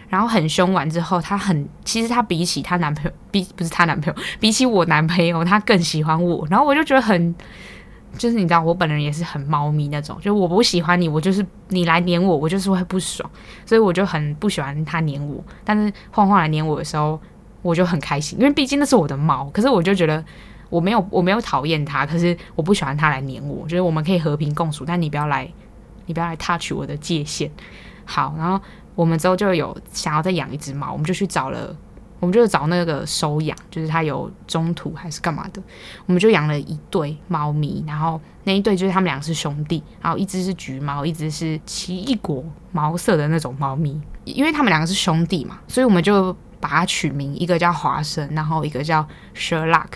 [0.09, 6.45] 然后很凶完之后，他很其实他比起他男朋友，比不是他男朋友，比起我男朋友，他更喜欢我。
[6.49, 7.35] 然后我就觉得很，
[8.17, 13.29] 就是你知道，我本人也是很猫咪那种，就我不喜欢你，我就是你来黏我，我就是会不爽，
[13.65, 15.43] 所以我就很不喜欢他黏我。
[15.63, 17.19] 但是晃晃来黏我的时候，
[17.61, 19.49] 我就很开心，因为毕竟那是我的猫。
[19.51, 20.23] 可是我就觉得
[20.69, 25.51] 我没有我没有讨厌他，可是我不喜欢他来黏我，就是我们可以和平共处，但你不要来，
[26.05, 27.49] 你不要来 touch 我的界限。
[28.05, 28.59] 好，然后
[28.95, 31.75] 我们之后就有想要再养一只猫，我们就去找了，
[32.19, 35.61] 我们就找那个收养，就是他有中途还是干嘛的，
[36.05, 49.87] 我们就养了一对猫咪，然后那一对就是他们俩是兄弟，然后一只是橘猫，一只是奇异果毛色的那种猫咪，因为他们两个是兄弟嘛，所以我们就把它取名，一个叫华生，然后一个叫 Sherlock。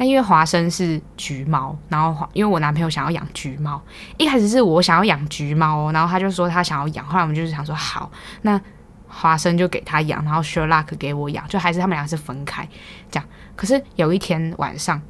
[0.00, 3.78] 那因为华生是橘猫，然后因为我男朋友想要养橘猫，
[4.16, 8.10] 一开始是我想要养橘猫，然后他就说他想要养，后来我们就是想说好，
[8.40, 8.58] 那
[9.06, 12.66] 华生就给他养，然后 Sherlock 给我养，就还是他们俩是分开
[13.10, 13.28] 这样。
[13.54, 15.02] 可是有一天晚上，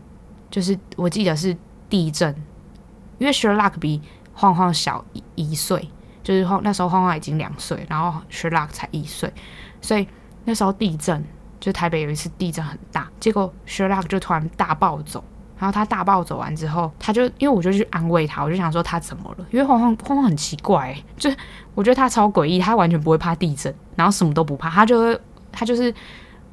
[0.50, 1.56] 就是我记得是
[1.88, 2.34] 地震，
[3.18, 4.02] 因为 Sherlock 比
[4.34, 5.88] 晃晃小一一岁，
[6.24, 9.32] 就是晃那时候晃晃已经两岁，然后 Sherlock 才一岁，
[9.80, 10.08] 所以
[10.44, 11.24] 那时候地震。
[11.60, 15.22] 就台北有一次地震很大，结果 Sherlock 就突然大暴走，
[15.58, 19.46] 然后他大暴走完之后，他就因为我就去安慰他，我就想说他怎么了？
[19.50, 21.30] 因为晃晃晃晃很奇怪、欸，就
[21.74, 25.20] 我觉得他超诡异，他完全不会怕地震，然后什么都不怕，他就会
[25.52, 25.94] 他就是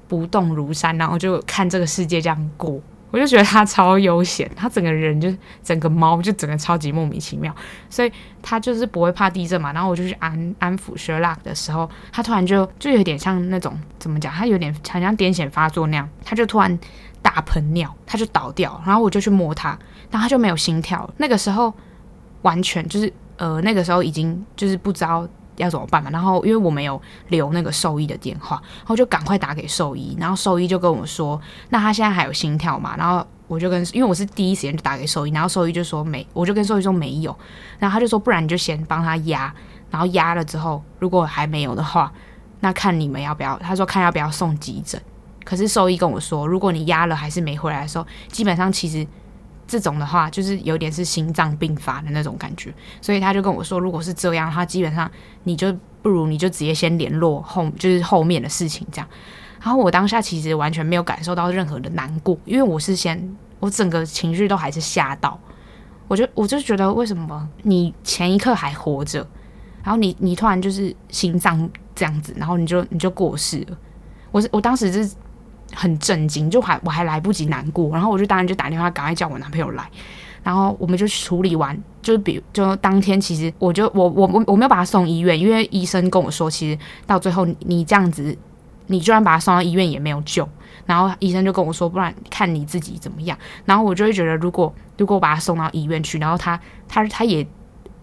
[0.08, 7.56] 不动如山，然后就看这个世界这样过，我就觉得他超悠闲，他整个人就整个猫就整个超级莫名其妙，
[7.90, 9.72] 所以他就是不会怕地震嘛。
[9.72, 16.78] 然后我就去安安抚 Sherlock 的时候，他突然就就有点像那种怎么讲，他有点好像癫痫发作那样，他就突然
[17.22, 19.70] 大喷尿，他就倒掉，然后我就去摸他，
[20.12, 21.10] 然后他就没有心跳。
[21.18, 21.74] 那个时候
[22.42, 25.28] 完全就是呃，那个时候已经就是不知道。
[25.58, 26.10] 要怎么办嘛？
[26.10, 30.16] 然后因为我没有留那个兽医的电话，然后就赶快打给兽医。
[30.20, 31.40] 然后兽医就跟我说
[31.70, 37.36] ：“那他现在还有心跳嘛？”然后我就跟，因为我是第一时间就打给兽医，然后兽医就说没，我就跟兽医说没有。
[37.80, 39.54] 然后他就说：“不然你就先帮他压，
[39.92, 42.12] 然后压了之后，如果还没有的话，
[42.60, 45.02] 那看你们要不要。”他说：“看要不要送急诊。”
[45.44, 49.06] 可是兽医跟我说：“如果你压了还是没回来的时候，基本上其实。”
[49.68, 55.12] 这种的话，就是有点是心脏病发的那种感觉，所以他就跟我说，如果是这样，他基本上
[55.44, 59.08] 你就不如你就直接先联络后，就是后面的事情这样。
[59.62, 65.38] 然后我当下其实完全没有感受到任何的难过，因为我是先我整个情绪都还是吓到，
[66.08, 69.28] 我就我就觉得为什么你前一刻还活着，
[69.84, 73.78] 然后你你突然就是心脏这样子，然后你就你就过世了，
[74.32, 75.14] 我是我当时是。
[75.74, 79.90] 很震惊，就还我还来不及难过，然后我就当然就打电话赶快叫我男朋友来，
[80.44, 88.36] 然后我们就处理完，就是比就当天其实我就我我我我没有把他送医院，因为医生跟我说，其实到最后你，你这样子，
[88.88, 90.48] 你就算把他送到医院也没有救，
[90.86, 97.46] 然后医生就跟我说，不然看你自己怎么样，然后我就会觉得，如果如果我把他送到医院去，然后他他他也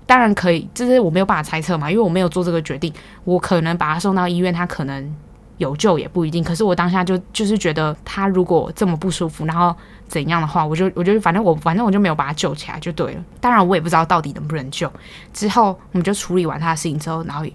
[0.07, 2.92] 当然可以，就是我没有办法猜测嘛，因为我没有做这个决定，
[3.24, 5.14] 我可能把他送到医院，他可能。
[5.58, 9.74] 有救也不一定，可是我当下就就是觉得他如果这么不舒服，然后
[10.08, 13.24] 怎样的话，我就我就反正我反正我就没有把他救起来就对了。
[13.40, 14.90] 当然我也不知道到底能不能救。
[15.32, 17.46] 之后我们就处理完他的事情之后，然后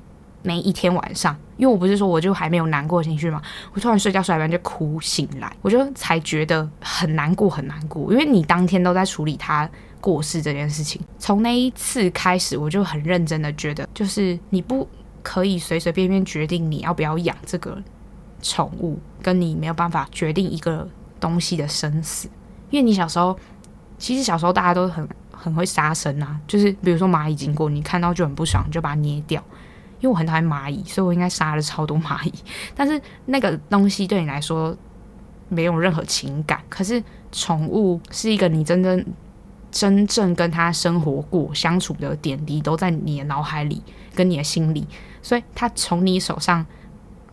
[0.43, 3.41] 那一天晚上，因为我不是说我就还没有难过情绪嘛，
[3.73, 11.01] 我突然睡觉睡一半就哭醒来，我就才觉得很难过很难过，因为你当天都在处理他过世这件事情。
[11.17, 14.88] 从那一次开始，我就很认真的觉得，就是你不。
[15.23, 17.82] 可以随随便便决定你要不要养这个
[18.41, 20.88] 宠物，跟你没有办法决定一个
[21.19, 22.29] 东西的生死。
[22.69, 23.38] 因为你小时候，
[23.97, 29.43] 其实小时候大家都很很会杀生啊，就是比如说蚂蚁经过，你看到就很不爽，就把它捏掉。
[29.99, 32.34] 因为我很讨厌蚂蚁，所以我应该杀了超多蚂蚁。
[32.73, 34.73] 但是那个东西对你来说
[35.49, 37.03] 没有任何情感，可是
[37.34, 39.05] 宠物是一个你真正
[39.71, 43.84] 真正跟它生活过、相处的点滴都在你的脑海里，
[44.15, 44.88] 跟你的心里。
[45.21, 46.65] 所以他从你手上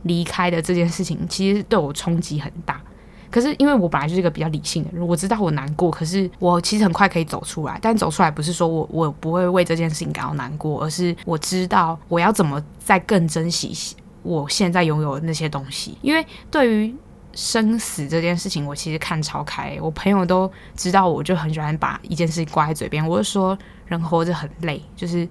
[0.02, 2.80] 离开的这件事情，其实对我冲击很大。
[3.28, 7.76] 可是因为我本来就是一个比较理性的人，我知道我难过，可是我其实很快可以走出来。
[7.82, 15.98] 但走出来不是说我我不会为这件事情感到难过，而是我知道我要怎么再更珍惜我现在拥有的那些东西。
[16.02, 16.94] 因为对于
[17.34, 19.76] 生死这件事情，我其实看超开。
[19.82, 23.06] 我朋友都知道，我就很喜欢把一件事情挂在嘴边。
[23.06, 25.28] 我就说，人活着很累，就是。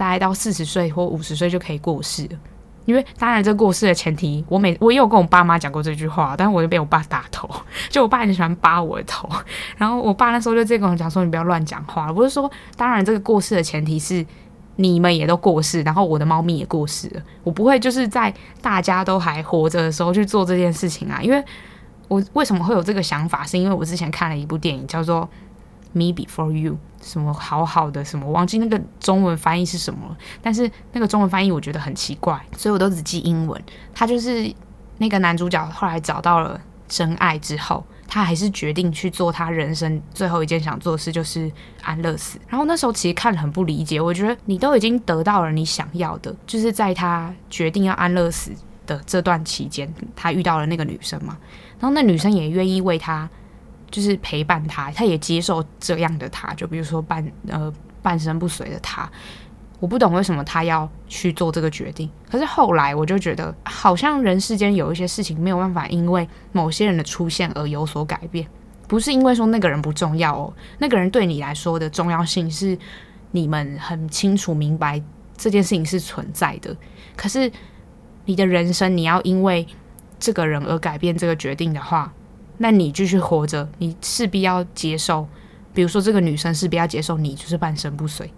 [0.00, 2.26] 大概到四十岁或五十岁就可以过世，
[2.86, 7.46] 因为当然这过世的前提，我每我也有跟我爸妈讲过这句话，但是我就被我爸打头，
[7.90, 9.28] 就我爸很喜欢扒我的头，
[9.76, 14.24] 然后我爸那时候就这跟我讲说，你不要乱讲话，不是说当然这个过世的前提是
[14.76, 18.32] 你们也都过世，然后我的猫咪也过世了，我不会就是在
[18.62, 21.44] 大家都还活着的时候去做这件事情啊，因为
[22.08, 25.28] 我为什么会有这个想法，是因为我之前看了一部电影叫做。
[25.92, 30.16] Me before you，什么好好的什么，忘记那个中文翻译是什么。
[30.40, 33.60] 但是那个中文翻译我觉得很奇怪，所以我都只记英文。
[33.92, 34.54] 他就是
[34.98, 41.50] 那个男主角后来找到了真爱之后，他还是决定去做他人生最后一件想做的事，就是
[41.82, 42.38] 安乐死。
[42.46, 48.52] 然后那时候其实看了很不理解，我觉得你都已经得到了你想要的，就是在他决定要安乐死
[48.86, 51.36] 的这段期间，他遇到了那个女生嘛，
[51.80, 53.28] 然后那女生也愿意为他。
[53.90, 59.10] 就是陪伴他，他也接受这样的他，就比如说半呃半身不遂的他，
[59.80, 62.08] 我不懂为什么他要去做这个决定。
[62.30, 68.46] 可是后来我就觉得，好像人世间有一些事情没有办法因为某些人的出现而有所改变，
[68.86, 72.78] 不是因为说那个人不重要哦，那个人对你来说的重要性是
[73.32, 75.02] 你们很清楚明白
[75.36, 76.76] 这件事情是存在的。
[77.16, 77.50] 可是
[78.24, 79.66] 你的人生，你要因为
[80.18, 82.12] 这个人而改变这个决定的话。
[82.62, 85.26] 那你继续活着，你势必要接受，
[85.72, 88.30] 比如说这个女生势必要接受你就是半身不遂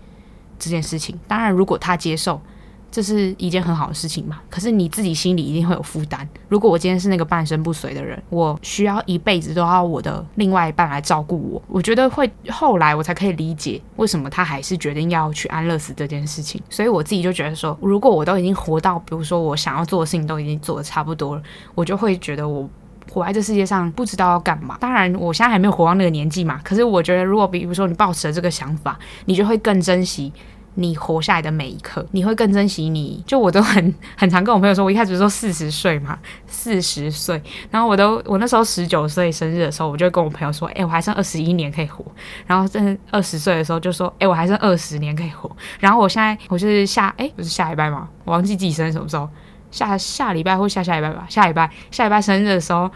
[0.61, 1.19] 这件事情。
[1.27, 2.41] 当然，如果她接受，
[2.89, 4.41] 这是一件很好的事情嘛。
[4.49, 6.29] 可是你自己心里一定会有负担。
[6.49, 11.61] 如果我今天是那个半身不遂的人，我需要一辈子都要我的另外一半来照顾我。
[11.67, 16.63] 我觉得会后来我才可以理解为什么他还是决定要去安乐死这件事情。
[16.71, 21.43] 所以我自己就觉得说，如果我都已经活到，比如说我想要做的事情都已经做得差不多了，
[21.75, 22.71] 我就会觉得我。
[23.11, 24.77] 活在这世界上不知道要干嘛。
[24.81, 26.61] 当然，我现在还没有活到那个年纪嘛。
[26.62, 30.33] 可是我觉得，如果比如说你抱持了这个想法，你就会更珍惜。
[30.75, 33.23] 你活下来的每一刻，你会更珍惜你。
[33.27, 42.03] 就我都很 很常跟我朋友说，我一开始说四十岁嘛，四十岁，然后我都我那时候十九岁生日的时候，我就跟我朋友说，哎、我还剩二十一年可以活。
[42.47, 45.55] 然后在二十岁的时候就说，哎、我还剩二十年可以活。
[45.79, 48.09] 然后我现在我就是下，哎、不是下一拜吗？
[48.25, 49.29] 我忘记自己生日什么时候，
[49.73, 52.89] 下下礼拜或下下礼拜吧，下礼拜下礼拜生日的时候。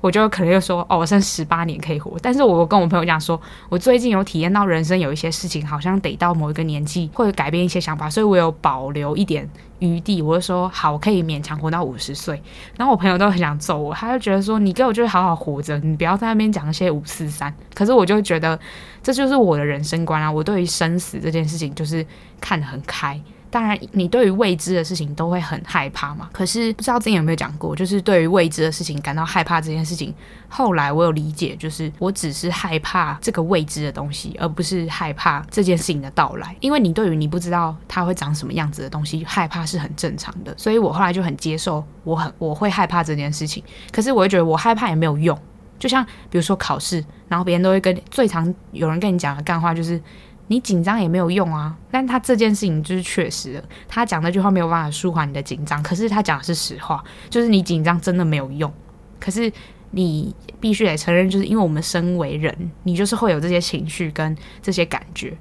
[0.00, 2.14] 我就可能又说，哦，我剩十八年可以活。
[2.20, 10.20] 但是我跟我朋友讲说，我最近有体验到人生有一些事情，好像得到某一个年纪会改变一些想法，所以我有保留一点余地。
[10.20, 12.38] 我就说，好，我可以勉强活到五十岁。
[12.76, 17.50] 然后我朋友都很想揍我，他就觉得说，你给我就是好好活着，你不要在那边讲一些五四三。
[17.72, 18.60] 可是我就觉得，
[19.02, 20.30] 这就是我的人生观啊。
[20.30, 22.06] 我对于生死这件事情就是
[22.42, 23.18] 看得很开。
[23.54, 26.28] 当然，你对于未知的事情都会很害怕嘛。
[26.32, 30.12] 可是不知道之前有没有讲过，就是对于未知的事情感到害怕这件事情，
[30.48, 36.56] 后来我有理解，就是我只是害怕这个未知的东西，而不是害怕这件事情的到来。
[36.58, 43.62] 因为你对于你不知道它会长什么样子的东西害怕是很正常的，所以我后来就很接受，我很我会害怕这件事情。
[43.92, 45.38] 可是我会觉得我害怕也没有用，
[45.78, 50.02] 就像比如说考试，然后别人都会跟最常有人跟你讲的干话就是。
[50.48, 58.72] 你紧张也没有用啊，但他这件事情就是确实的，他讲那句话没有办法舒缓你的紧张，可是他讲的是实话，就是你紧张真的没有用。
[59.18, 59.50] 可是
[59.92, 65.34] 你必须得承认，就是因为我们身为人，你就是会有这些情绪跟这些感觉，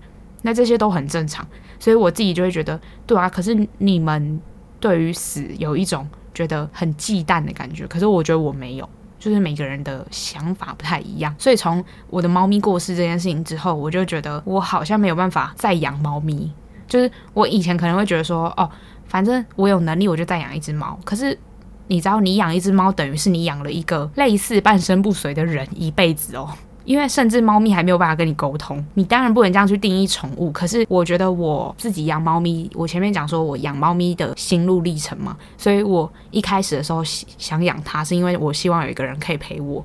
[0.44, 1.46] 那这些都很正常。
[1.80, 4.40] 所以我自己就会觉得，对啊，可是你们
[4.80, 8.88] 对于死有一种觉得很忌惮的感觉，可是我觉得我没有。
[9.24, 16.52] 就是每个人的想法不太一样，所以从我的猫咪过世这件事情之后，我就觉得我好像没有办法再养猫咪。
[16.90, 18.70] 就是我以前可能会觉得说，哦，
[19.06, 21.00] 反正我有能力，我就再养一只猫。
[21.06, 21.40] 可是
[21.88, 26.50] 你知道，你养一只猫，等于是你养了一个类似半身不遂的人一辈子哦。
[26.86, 30.52] 因为甚至猫咪还没有办法跟你沟通，你当然不能这样去定义宠物。
[30.52, 39.84] 可是我觉得我自己养猫咪，我前面讲说我养猫咪的心路历程嘛，所以我一开始的时候想养它，是因为我希望有一个人可以陪我。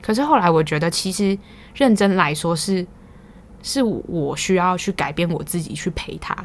[0.00, 1.36] 可是后来我觉得，其实
[1.74, 2.86] 认真来说是，
[3.62, 6.36] 是我需要去改变我自己去陪它，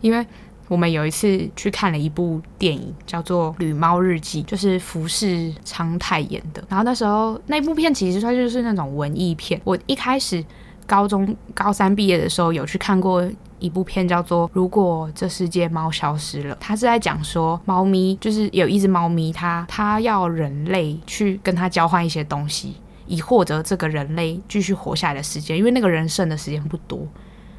[0.00, 0.26] 因为。
[0.68, 6.62] 我们有一次去看了一部电影，叫做《旅猫日记》，就是福士昌太演的。
[6.68, 9.60] 然后那时候那部片其实它就是那种文艺片。
[9.64, 10.44] 我一开始
[10.86, 13.26] 高中高三毕业的时候有去看过
[13.58, 16.54] 一部片，叫做《如果这世界猫消失了》。
[16.60, 22.74] 它是在讲说，猫咪就是有一只猫咪，它它要人类去跟它交换一些东西，
[23.06, 27.06] 以获得这个人类继续活下来的时间，因为那个人剩的时间不多。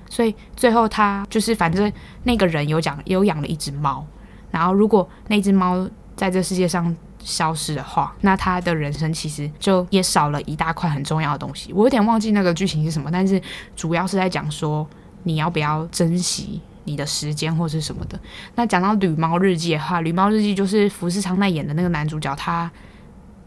[0.09, 1.91] 所以最后他就是，反正
[2.23, 4.05] 那个人有讲有养了一只猫，
[4.51, 11.71] 然后如果那只猫在这世界上消失的话，那他的人生其实就也少了一大块很重要的东西。
[11.73, 13.41] 我有点忘记那个剧情是什么，但是
[13.75, 14.87] 主要是在讲说
[15.23, 18.19] 你要不要珍惜你的时间或是什么的。
[18.55, 22.71] 那讲到《旅猫日记》的话，《旅猫日记》就是福士昌在演的那个男主角，他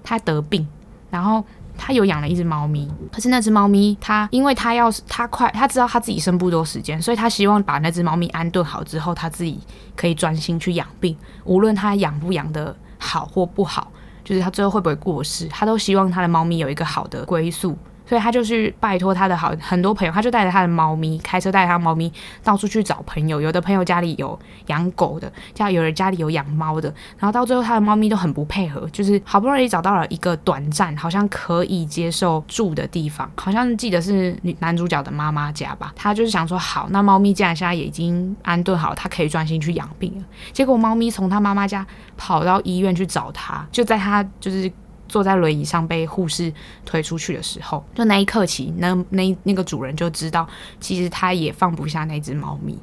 [0.03, 0.69] 他得病，
[1.13, 1.45] 然后。
[1.75, 9.59] 他有养了一只猫咪，可是那只猫咪，他因为他要他快，他知道他自己剩不多时间，所以他希望把那只猫咪安顿好之后，他自己
[9.97, 11.17] 可以专心去养病。
[11.45, 13.91] 无论他养不养的好或不好，
[14.23, 17.77] 就是他最后会不会过世，他都希望他的猫咪有一个好的归宿。
[18.13, 22.13] 所以他就去拜托他的好很多朋友，他就带着他的猫咪，开车带着他猫咪
[22.45, 23.41] 到处去找朋友。
[23.41, 35.95] 有的朋友家里有养狗的，家有人家里有养猫的，然后到最后他的猫咪都很不配合，就是好不容易找到了一个短暂好像可以接受住的地方，好像记得是女男主角的妈妈家吧。
[35.97, 40.25] 他就是想说，好，那猫咪既然现在也已经安顿好，他可以专心去养病了。
[40.53, 41.87] 结果猫咪从他妈妈家
[42.19, 44.71] 跑到医院去找他，就在他就是。
[45.13, 46.51] 坐在轮椅上被护士
[46.87, 50.49] 推出去的时候，就那一刻起，那那那个主人就知道，
[50.81, 52.79] 其实他也放不下那只猫咪。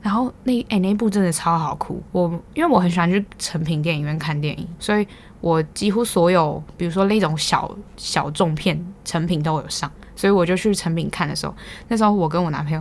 [0.00, 5.04] 然后那哎、那一部真的超好哭，我因为我很喜欢去成品电影院看电影，所以
[5.40, 11.54] 我几乎所有比如说那种小小众片，成品都有上，所以我就去成品看的时候，
[11.88, 12.80] 那时候我跟我男朋友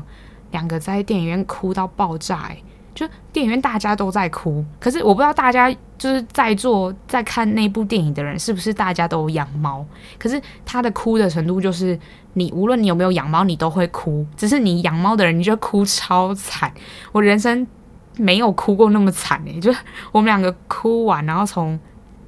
[0.51, 5.73] 两个在电影院哭到爆炸、欸，就电影院大家都在哭，可是我不知道大家。
[6.01, 9.85] 就是在座在看那部电影的人，是不是大家都养猫？
[10.17, 11.95] 可是他的哭的程度，就是
[12.33, 14.25] 你无论你有没有养猫，你都会哭。
[14.35, 16.73] 只是你养猫的人，你就哭超惨。
[17.11, 17.67] 我人生
[18.17, 19.71] 没有哭过那么惨诶、欸，就
[20.11, 21.79] 我们两个哭完，然后从。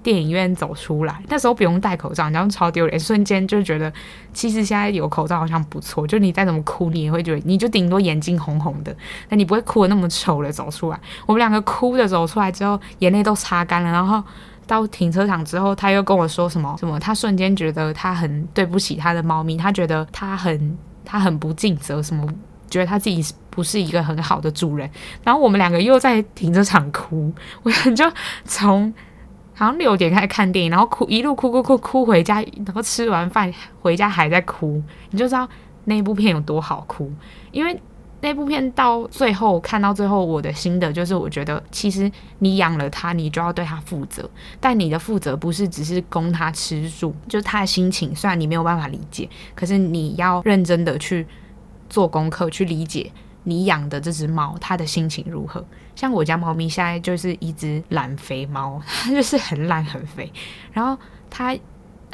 [0.04, 3.92] 电影院走出来，那时候不用戴口罩，然后超丢脸，瞬间就觉得
[4.34, 6.06] 其实现在有口罩好像不错。
[6.06, 8.96] 就你再怎么哭，你也会觉得你就顶多眼睛红红的，
[9.30, 11.00] 那你不会哭的那么丑的走出来。
[11.26, 14.22] 我们两个哭的走出来之后，眼泪都擦干了，然后
[14.68, 22.28] 到停车场之后，他又跟我说什么什么，他瞬间觉得他很对不起他的猫咪，他觉得他很他很不尽责，什么
[22.70, 24.90] 觉得他自己不是一个很好的主人。
[25.24, 27.32] 然后我们两个又在停车场哭，
[27.62, 28.06] 我就
[28.46, 28.94] 从
[29.54, 34.82] 好像六点开始看电影，然后哭一路哭哭哭哭回家，然后吃完饭回家还在哭，
[35.12, 35.48] 你就知道
[35.86, 37.12] 那部片有多好哭，
[37.52, 37.80] 因为。
[38.26, 44.30] 那部片到最后看到最后，我的心得就是，我觉得其实你养了它，你就要对它负责。
[44.62, 51.28] 但你的负责不是只是供它吃住，就是它的心情，虽然你没有办法理解，可是你要认真的去
[51.90, 53.12] 做功课，去理解
[53.44, 55.66] 你养的这只猫它的心情如何。
[55.96, 60.32] 像我家猫咪现在就是一只懒肥猫，它 就是很懒很肥，
[60.72, 60.98] 然后
[61.30, 61.58] 它。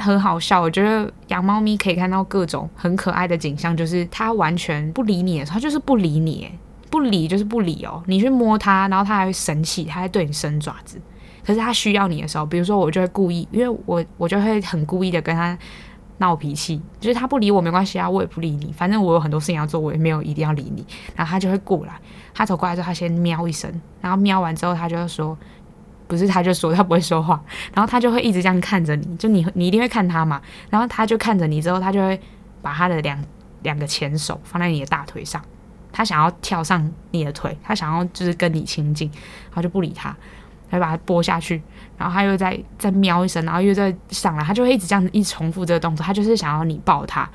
[0.02, 6.50] 很好笑，我觉得养猫咪可以看到各种很可爱的景象，就是它完全不理你的时候，它就是不理你，
[6.90, 8.02] 不理就是不理哦。
[8.08, 11.02] 你去摸它，然后它还会生气，它还对你伸爪子。
[11.46, 15.58] 可是它需要你的时候，比如说我就会故意，因为我我就会很故意的跟它
[16.20, 20.86] 闹脾气，就是它不理我没关系啊，我也不理你，反正我有很多事情要做，我也没有一定要理你。
[21.16, 22.00] 然后它就会过来，
[22.34, 25.38] 它走过来之后，它先喵一声，然后喵完之后，它就会说。
[26.08, 27.40] 不是，他就说他不会说话，
[27.72, 30.42] 然后他就会一直这样看着你，就你你一定会看他嘛，
[30.72, 32.20] 然后他就看着你之后，他就会
[32.64, 33.24] 把他的两
[33.62, 35.40] 两个前手放在你的大腿上，
[35.92, 39.08] 他想要跳上你的腿，他想要就是跟你亲近，
[39.50, 40.10] 然后就不理他，
[40.68, 41.62] 他就把它拨下去，
[42.00, 47.30] 然后他又再再喵一声，然后又再上来，他就会一直这样子一重复这个动作，他就是想要你抱他，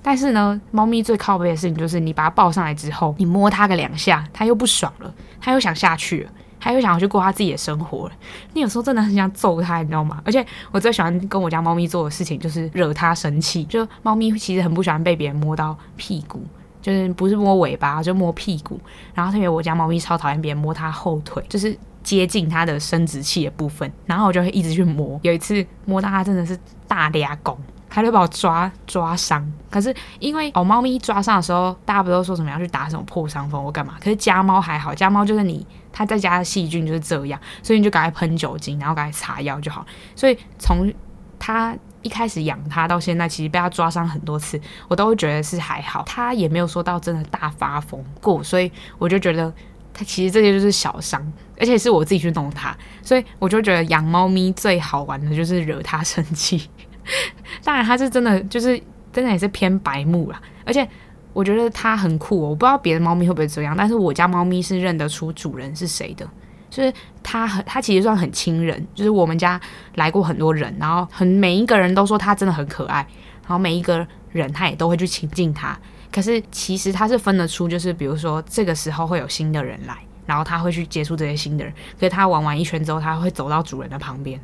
[0.00, 6.30] 但是呢，猫咪最靠背的事情就是你把它抱上来之后，你摸它个两下，它又不爽了，它又想下去了。
[6.60, 8.14] 它又想要去过它自己的生活了。
[8.54, 10.22] 你有时候真的很想揍它，你知道吗？
[10.24, 10.42] 而且
[10.72, 13.62] 我最喜欢跟我家猫咪做的事情就是惹它生气。
[13.64, 16.42] 就猫咪其实很不喜欢被别人摸到屁股，
[16.80, 18.80] 就是不是摸尾巴，就摸屁股。
[19.12, 23.90] 然后特别我家猫咪超讨厌别人摸它后腿，就是接近它的生殖器的部分。
[24.06, 25.18] 然后我就会一直去摸。
[25.24, 27.58] 有一次摸到它真的是大俩拱。
[27.86, 33.94] 他就把我抓抓伤，可是因为哦，猫咪抓伤的时候，大家不都说什么要去打什么破伤风或干嘛？
[34.00, 39.86] 可是家猫还好，家猫就是你它在家的细菌就是这样，所以你就赶快喷酒精，然后赶快擦药就好。
[40.16, 40.92] 所以从
[41.38, 49.54] 它一开始养它到现在，其实被它抓伤很多次，我都会觉得是还好，它也没有说到真的大发疯过，所以我就觉得
[49.92, 51.24] 它其实这些就是小伤，
[51.58, 56.68] 而且是我自己去弄它，所以我就觉得养猫咪最好玩的就是惹它生气。
[57.62, 58.80] 当然，它是真的，就是
[59.12, 60.40] 真的也是偏白目啦。
[60.64, 60.88] 而且
[61.32, 66.28] 我觉得它很酷哦，我不知道别的猫咪会不会这样，但是我家猫咪是认得出主人是谁的，
[66.70, 66.92] 就是
[67.22, 68.86] 它很，它其实算很亲人。
[68.94, 69.60] 就是我们家
[69.96, 73.06] 来过很多人，然后很每一个人都说它真的很可爱，
[73.42, 75.78] 然后每一个人他也都会去亲近它。
[76.10, 81.72] 可是其实它是分得出，就是比如说这个时候会有新的人来，然后它会去接触这些新的人。
[81.98, 84.38] 可是它玩完一圈之后，它会走到主人的旁边，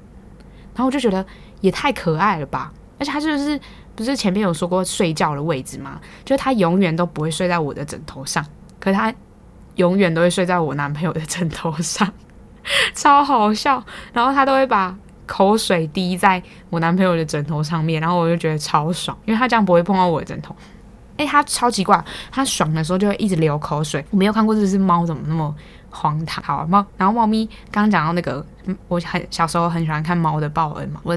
[0.74, 1.24] 然后我就觉得。
[1.61, 2.72] 也太可爱了吧！
[2.99, 3.61] 而且他就是
[3.95, 6.01] 不是前面有说过睡觉的位置吗？
[6.24, 8.43] 就是他永远都不会睡在我的枕头上，
[8.78, 9.12] 可他
[9.74, 12.11] 永远都会睡在我男朋友的枕头上，
[12.97, 13.85] 超好笑。
[14.14, 20.57] 然后他都会把口水滴在我男朋友的枕头上面，然后我就觉得超爽，因为他这样不会碰到我的枕头。
[21.21, 24.05] 诶，它超奇怪，它爽的时候就会一直流口水。
[24.11, 25.55] 我没有看过这只猫怎么那么
[25.91, 26.43] 荒唐。
[26.43, 28.45] 好，猫，然后猫咪刚刚讲到那个，
[28.89, 31.16] 我很小时候很喜欢看猫的报恩嘛，我。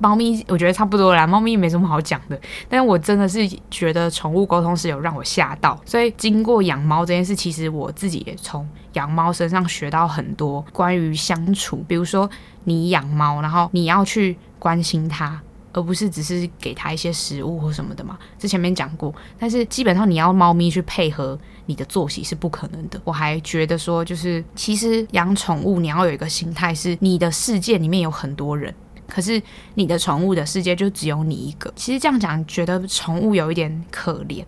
[0.00, 2.38] 猫咪我觉得差不多啦，猫咪没什么好讲的。
[2.68, 11.82] 但是我真的是觉得宠物沟通是有让我吓到，所以经过养猫这件事，其实我自己也从养猫身上学到很多关于相处。
[11.86, 12.28] 比如说
[12.64, 15.40] 你养猫，然后你要去关心它，
[15.74, 18.18] 而不是只是给它一些食物或什么的嘛。
[18.38, 22.98] 之前面讲过，但是基本上你要猫咪去配合你的作息是不可能的。
[23.04, 28.74] 我还觉得说，就是其实养宠物你要有一个心态，是你的世界里面有很多人。
[29.06, 29.40] 可是
[29.74, 31.70] 你的宠物的世界就只有你一个。
[31.76, 34.42] 其实这样讲，觉得宠物有一点可怜。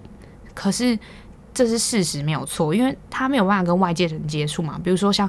[0.54, 0.98] 可是
[1.52, 4.80] 这是事实，没有错，因为它没有办法跟外界人接触嘛。
[4.82, 5.28] 比如说像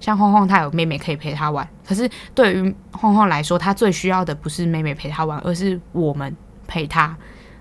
[0.00, 1.68] 像晃晃，他有妹妹可以陪他玩。
[1.86, 6.34] 可是对于晃晃来说，他最需要的不是妹妹陪他玩，而是我们
[6.66, 7.16] 陪他，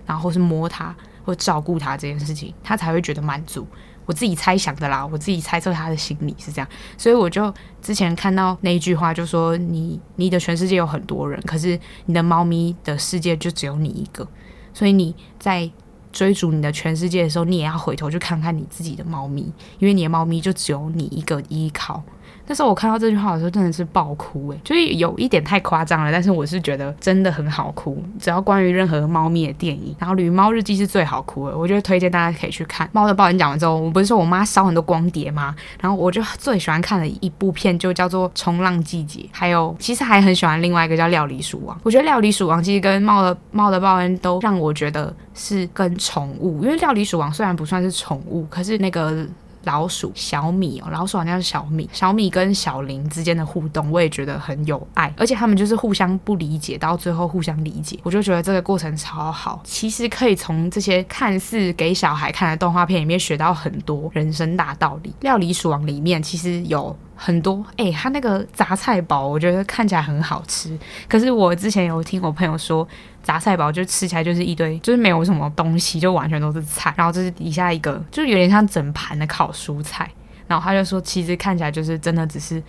[0.05, 3.67] 然后是摸他或照顾他这件事情，他才会觉得满足。
[4.05, 14.25] 我自己猜想的啦，我自己猜测他的心理是这样，所以我就之前看到那一句话，就说你你的全世界有很多人，可是你的猫咪的世界就只有你一个，
[14.73, 15.69] 所以你在
[16.13, 22.01] 追逐你的全世界的时候，你也要回头去看看你自己的猫咪，因为你的猫咪就只有你一个依靠，
[22.47, 26.11] 那时候我看到这句话的时候，真的是爆哭诶，就是有一点太夸张了。
[26.11, 28.01] 但是我是觉得真的很好哭。
[28.19, 32.89] 只要关于任何猫咪的电影，然后《旅猫日记》是最好哭的，我觉得推荐大家可以去看。
[32.93, 35.53] 猫的报恩讲完之后，我不是说我妈烧很多光碟吗？
[35.81, 41.75] 然后我就最喜欢看的一部片就叫做《冲浪季节》，还有其实还很喜欢另外一个叫《料理鼠王》。
[41.83, 49.27] 我觉得《料理鼠王》其实跟猫的猫的报恩都让我觉得是跟宠物，因为《料理鼠王》虽然不算是宠物，可是那个。
[49.67, 59.61] 老鼠小米哦，老鼠好像是小米，小米跟小林之间的互动，我也觉得很有爱，而且他们就是互相不理解，到最后互相理解，我就觉得这个过程超好。
[59.65, 65.13] 其实可以从这些看似给小孩看的动画片里面学到很多人生大道理。
[65.19, 66.95] 料理鼠王里面其实有。
[67.17, 70.77] 很多哎、欸，他那个杂菜包，我觉得看起来很好吃。
[71.09, 72.87] 可是我之前有听我朋友说，
[73.23, 76.93] 杂菜包就吃起来就是一堆，就是没有什么东西，就完全都是菜。
[76.95, 80.09] 然后这是底下一个，就有点像整盘的烤蔬菜。
[80.47, 82.63] 然后他就说，其实看起来就是真的只是。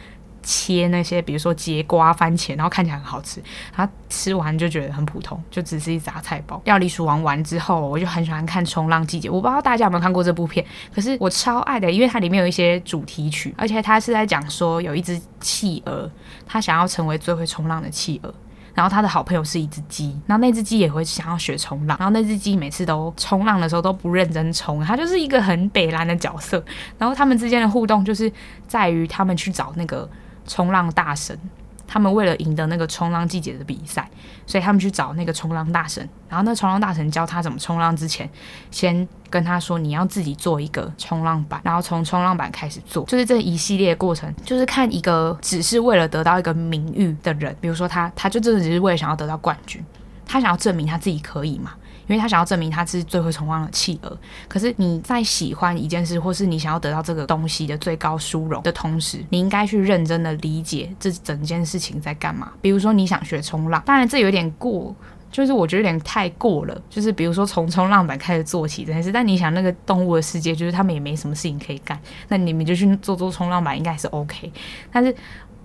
[0.50, 3.38] 切那些，比如说节瓜、番茄，然后看起来很好吃，
[3.70, 6.58] 他吃完就觉得很普通，就只是一杂菜包。
[6.64, 16.10] 料理鼠王完之后，我就很喜欢看《冲浪季节》，我不知道大家有没有看过这部片，可是我超爱的，因为它里面有一些主题曲，而且它是在讲说有一只企鹅，
[16.46, 18.34] 它想要成为最会冲浪的企鹅。
[18.74, 26.64] 然后他的好朋友是一只鸡，然后那只鸡也会想要学冲浪，然后那只鸡每次都冲浪的时候都不认真冲，它就是一个很北蓝的角色。
[26.96, 28.32] 然后他们之间的互动就是
[28.68, 30.08] 在于他们去找那个。
[30.48, 31.38] 冲浪大神，
[31.86, 34.10] 他们为了赢得那个冲浪季节的比赛，
[34.44, 36.06] 所以他们去找那个冲浪大神。
[36.28, 38.28] 然后那冲浪大神教他怎么冲浪之前，
[38.70, 49.84] 先跟他说，你要自己做一个冲浪板，然后从冲浪板开始做，就是这一系列过程，就是看一个只是为了得到一个名誉的人，比如说他，他就真的只是为了想要得到冠军，
[50.26, 51.72] 他想要证明他自己可以嘛。
[52.08, 62.50] 因为他想要证明他是最会冲浪的企鹅，可是你在喜欢一件事，或是你想要得到这个东西的最高殊荣的同时，你应该去认真的理解这整件事情在干嘛。
[62.60, 64.94] 比如说你想学冲浪，当然这有点过，
[65.30, 66.82] 就是我觉得有点太过了。
[66.88, 74.50] 就是比如说从冲浪板开始做起这件事，但你想那个动物的世界，就是他们也没什么事情可以干，那你们就去做做冲浪板应该是 OK。
[74.90, 75.14] 但是。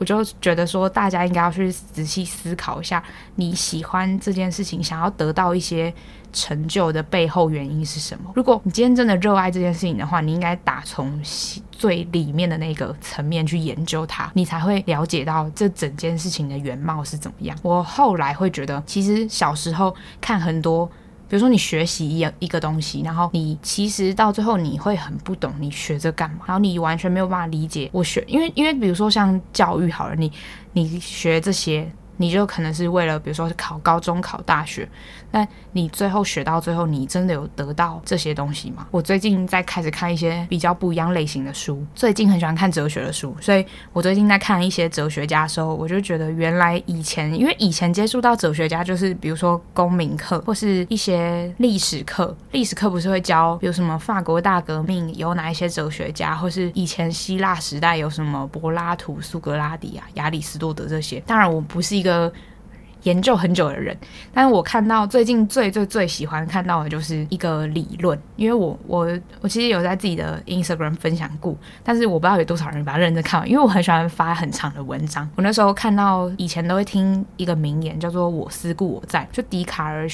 [0.04, 3.02] 我就觉得说，大家应该要去仔细思考一下，
[3.36, 5.94] 你喜欢这件事情，想要得到一些
[6.34, 8.30] 成就的背后原因是什么？
[8.36, 11.18] 如果你今天真的热爱这件事情的话，你应该打从
[11.72, 17.58] 最里面的那个层面去研究它，你才会了解到这整件事情的原貌是怎么样。
[17.62, 20.92] 我后来会觉得，其实小时候看很多。
[21.34, 30.32] 比如说你学习一一个东西，然后你其实到最后你会很不懂你学这干嘛，然后你完全没有办法理解我学，因为因为比如说像教育好了，你
[30.74, 31.92] 你学这些。
[32.18, 34.88] 你就可能是为了，比如说考高中、考大学，
[35.34, 38.88] 但你最后学到最后，你真的有得到这些东西吗？
[38.92, 61.20] 我最近在开始看一些比较不一样类型的书，最近很喜欢看哲学的书，所以我最近在看一些哲学家的时候，我就觉得原来以前，因为以前接触到哲学家就是比如说公民课或是一些历史课，历史课不是会教，有什么法国大革命有哪一些哲学家，或是以前希腊时代有什么柏拉图、苏格拉底啊、亚里士多德这些。
[61.22, 62.32] 当然，我不是一个。
[63.04, 63.96] 研究很久的人，
[64.34, 75.30] 但是我看到最近最最最喜欢看到的就是一个理论，因为我我我其实有在自己的 Instagram 分享过，但是我不知道有多少人把它认真看完，因为我很喜欢发很长的文章。
[75.36, 80.08] 我那时候看到以前都会听一个名言，叫做“我思故我在”，就笛卡尔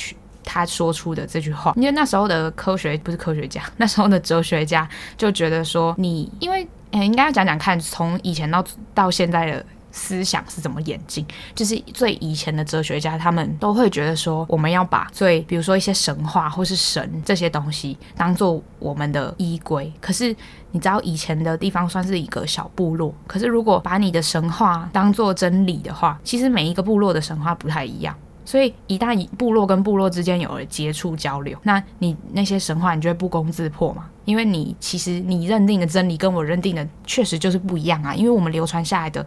[0.43, 1.73] 他说出的这句话。
[1.75, 8.63] 因为那时候的科学不是科学家，那时候的哲学家就觉得说你，你因为诶应该要讲讲看，从以前到
[8.95, 9.63] 到现在的。
[9.91, 11.25] 思想是怎么演进？
[11.55, 19.91] 就是最以前的哲学家，他们都会觉得说，我们要把最，比如说一些神话或是神这些东西，当做我们的依归。
[19.99, 20.35] 可是
[20.71, 23.13] 你知道，以前的地方算是一个小部落。
[23.25, 28.15] 可是如果把你的神话当做真理的话，其实每一个部落的神话不太一样。
[28.45, 34.05] 所以一旦部落跟部落之间有了接触交流，那你那些神话，你就会不攻自破嘛？
[34.25, 38.15] 因为你其实你认定的真理跟我认定的确实就是不一样啊。
[38.15, 39.25] 因为我们流传下来的。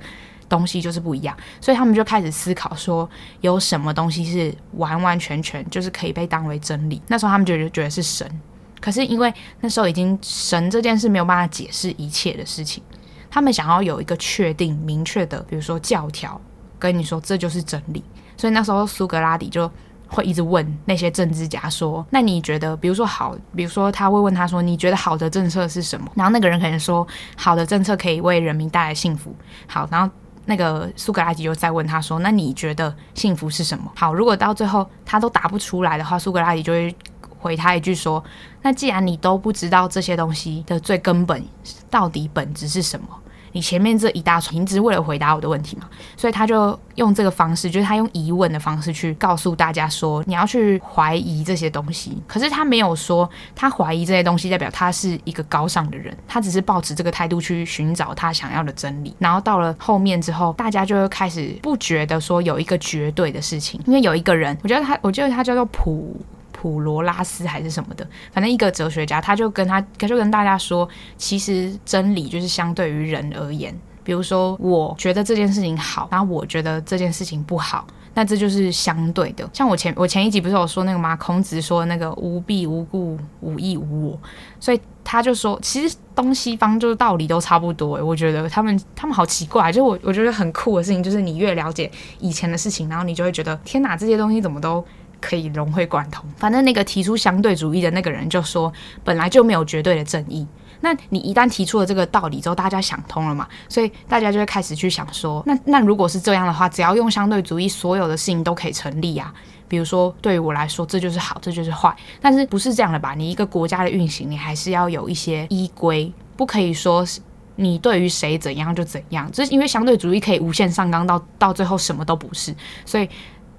[0.53, 3.09] 东西就是不一样，所以他们就开始思考说，
[3.41, 7.01] 有什么东西是完完全全就是可以被当为真理。
[7.07, 8.31] 那时候他们就觉得是神，
[8.79, 12.83] 可是因为那时候已经神这件事没有办法解释一切的事情，
[13.31, 16.39] 他们想要有一个确定明确的，比如说教条
[16.79, 18.05] 跟你说这就是真理。
[18.37, 19.71] 所以那时候苏格拉底就
[20.07, 29.35] 会一直问那些政治家说：“那你觉得，比如说好，比如说他会问他说，你觉得好的政策是什么？”然后那个人可能说：“好的政策可以为人民带来幸福。”
[29.67, 30.13] 好，然后。
[30.47, 36.95] 那个苏格拉底就在问他说：“那你觉得幸福是什么？”好，如果到最后他都答不出来的话，苏格拉底就会
[37.39, 38.23] 回他一句说
[38.63, 41.45] ：“那既然你都不知道这些东西的最根本
[41.91, 43.07] 到底本质是什么，
[43.53, 45.89] 你前面这一大串，你只是为了回答我的问题嘛？
[46.17, 52.23] 所以他就用这个方式，就是他用疑问的方式去告诉大家说，你要去怀疑这些东西。
[52.27, 59.15] 可是他没有说他怀疑这些东西代表他是一个高尚的人，他只是抱持这个态度去寻找他想要的真理。
[59.19, 66.17] 然后到了后面之后，大家就开始不觉得说有一个绝对的事情，因为有一个人，我觉得他，我觉得他叫做普。
[66.63, 73.77] 普罗拉斯还是什么的，反正一个哲学家，他就跟他，他就跟大家说，其实真理就是相对于人而言。
[74.05, 77.85] 比如说，我觉得这件事情好，然后我觉得这件事情不好，
[78.15, 79.49] 那这就是相对的。
[79.53, 81.17] 像我前我前一集不是有说那个吗？
[81.17, 84.21] 孔子说那个无必无故，无义无我，
[84.61, 88.05] 所以他就说，其实东西方就是道理都差不多。
[88.05, 91.91] 我觉得他们他们好奇怪，就我我觉得很酷的事情，就是你越了解
[92.21, 94.85] 以前的事情，然后你就会觉得，天哪，这些东西怎么都。
[95.23, 96.29] 可以融会贯通。
[96.37, 98.71] 反正那个提出相对主义的那个人就说，
[99.03, 100.47] 本来就没有绝对的正义。
[100.85, 103.47] 那你一旦提出了这个道理之后，大家想通了嘛？
[103.69, 109.33] 所以大家就会开始去想说，那那如果是这样的话，只要用相对主义，所有的事情都可以成立啊。
[109.69, 111.97] 比如说，对于我来说，这就是好，这就是坏。
[112.21, 113.15] 但是不是这样的吧？
[113.15, 117.07] 你一个国家的运行，你还是要有一些依规，不可以说
[117.55, 119.31] 你对于谁怎样就怎样。
[119.33, 122.53] 这是因为相对主义可以无限上纲到到最后什么都不是。
[122.85, 123.09] 所以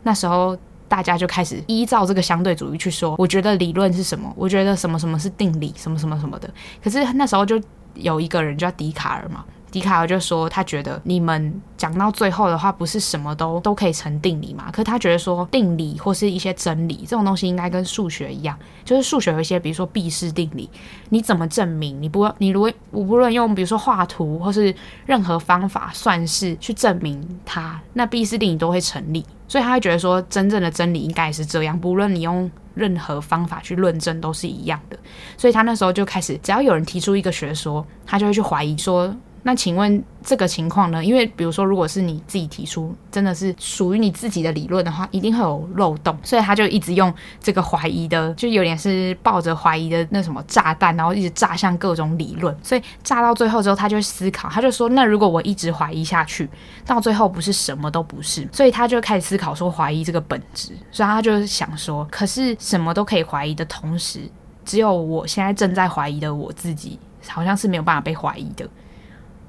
[0.04, 0.58] 那时候。
[0.94, 4.32] 大家就开始依照这个相对主义去说，我觉得理论是什么？
[4.38, 6.48] 我觉得什么什么是定理，什么什么什么的。
[6.84, 7.60] 可是那时候就
[7.96, 9.44] 有一个人叫笛卡尔嘛。
[9.74, 14.70] 笛卡尔就说，他觉得你们讲到最后的话，不是什么都都可以成定理嘛？
[14.72, 18.56] 可他觉得说，定理或是一些真理这种东西，应该跟数学一样，
[18.86, 20.70] 就是数学有一些，比如说毕氏定理，
[21.10, 22.00] 你怎么证明？
[22.00, 24.72] 你不，你如果我不论用，比如说画图或是
[25.08, 29.26] 任何方法算式去证明它，那毕氏定理都会成立。
[29.48, 34.98] 所以他会觉得说，真正的真理应该也是这样，不论你用任何方法去论证，都是一样的。
[35.36, 39.12] 所以他那时候就开始，只要有人提出一个学说，他就会去怀疑说。
[39.46, 41.04] 那请问这个情况呢？
[41.04, 52.56] 因为比如说，如果是你自己提出，真的是属于你自己的理论的话，一定会有漏洞，所以他就一直用这个怀疑的，就有点是抱着怀疑的那什么炸弹，然后一直炸向各种理论。
[52.64, 56.50] 所以炸到最后之后，他就思考，他就说：那如果我一直怀疑下去，
[56.86, 58.48] 到最后不是什么都不是？
[58.54, 60.72] 所以他就开始思考说怀疑这个本质。
[60.90, 64.22] 所以他就想说，可是什么都可以怀疑的同时，
[64.64, 68.66] 只有我现在正在怀疑的我自己，好像是没有办法被怀疑的。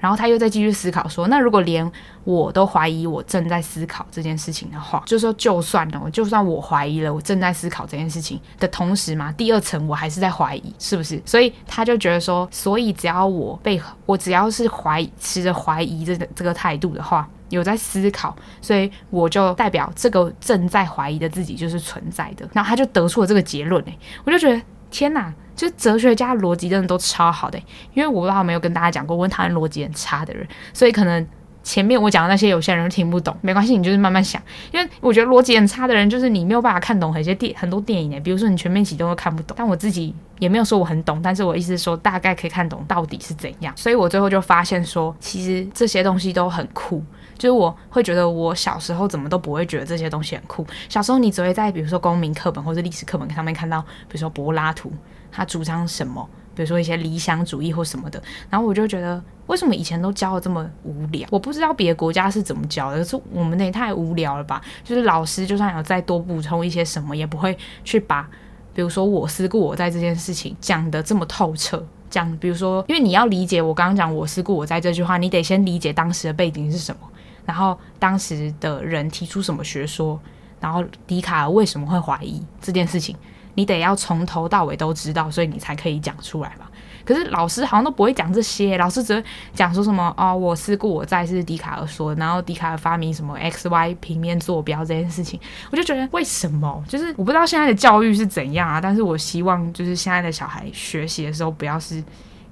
[0.05, 1.90] 然后他又在继续思考说，那如果连
[2.24, 11.18] 我都怀疑我正在思考这件事情的话，就说就算了，就算我怀疑了我正在思考这件事情的同时嘛，第二层我还是在怀疑，是不是？
[11.24, 22.46] 所以他就觉得说，所以只要我被我只要是怀持着怀疑这个这个态度的话，有在思考，所以我就代表这个正在怀疑的自己就是存在的。
[22.52, 24.61] 然后他就得出了这个结论，哎，我就觉得
[24.95, 25.34] 天哪！
[25.57, 27.59] 就哲学家逻辑真的都超好的，
[27.95, 31.26] 因为我不知道有没有跟大家讲过，我讨厌逻辑很差的人，所以可能
[31.64, 34.40] 前面我讲的那些有些人听不懂，没关系，你就是慢慢想，
[34.72, 47.03] 因为我觉得逻辑很差的人就是你没有办法看懂很些电很多电影诶，比如说你全面启动都看不懂，但我自己也没有说我很懂，但是我意思是说大概可以看懂到底是怎样，所以我最后就发现说，其实这些东西都很酷。
[47.37, 50.66] 就是我会觉得，我小时候怎么都不会觉得这些东西很酷。
[50.89, 54.93] 小时候你只会在比如说公民课本或者历史课本上面看到，比如说柏拉图
[55.30, 58.22] 他主张什么，比如说一些理想主义或什么的。
[58.49, 61.28] 然后我就觉得，为什么以前都教的这么无聊？
[61.30, 64.62] 我不知道别的国家是怎么教的，可是我们那也太无聊了吧？
[64.85, 68.28] 就是老师就算有再多补充一些什么，也不会去把，
[68.72, 71.85] 比如说我思故我在这件事情讲得这么透彻。
[72.11, 77.01] 讲，比如说，因为你要理解我刚刚讲我思故我在这句话，你得先理解当时的背景是什么。
[77.45, 80.20] 然后当时的人提出什么学说，
[80.61, 83.16] 然后笛卡尔为什么会怀疑这件事情，
[83.55, 86.70] 你得要从头到尾都知道，所以你才可以讲出来吧。
[87.05, 89.22] 可是老师好像都不会讲这些，老师只会
[89.53, 95.38] 讲说什么哦，我思故我在是笛卡尔说，然后笛卡尔发明什么 x y 平面坐标这件事情，
[95.70, 96.82] 我就觉得为什么？
[96.88, 102.03] 就是我不知道现在的教育是怎样啊，但是我希望就是现在的小孩学习的时候不要是。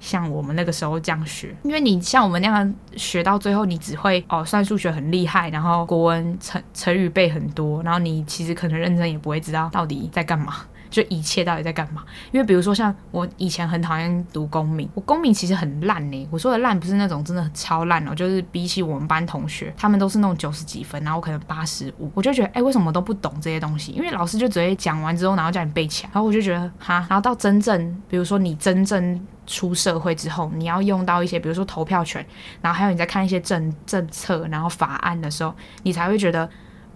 [0.02, 10.56] 像我们那个时候这样学，因为你像我们那样学到最后，你只会哦算数学很厉害，然后国文成成语背很多，然后你其实可能认真也不会知道到底在干嘛，
[10.92, 12.04] 就一切到底在干嘛。
[12.30, 16.28] 因为比如说像我以前很讨厌读公民，我公民其实很烂呢。
[16.30, 23.90] 我说的烂不是那种真的超烂哦，就是比起我们班同学，他们都是那种九十几分，然后可能八十五，我就觉得哎，为什么都不懂这些东西？
[23.92, 29.26] 因为老师就直接讲完之后，然后叫你背起来，然后我就觉得哈，然后到真正比如说你真正。
[29.44, 32.24] 出社会之后，你要用到一些，比如说投票权，
[32.60, 36.48] 然后还有你在看一些政政策，然后法案的时候，你才会觉得，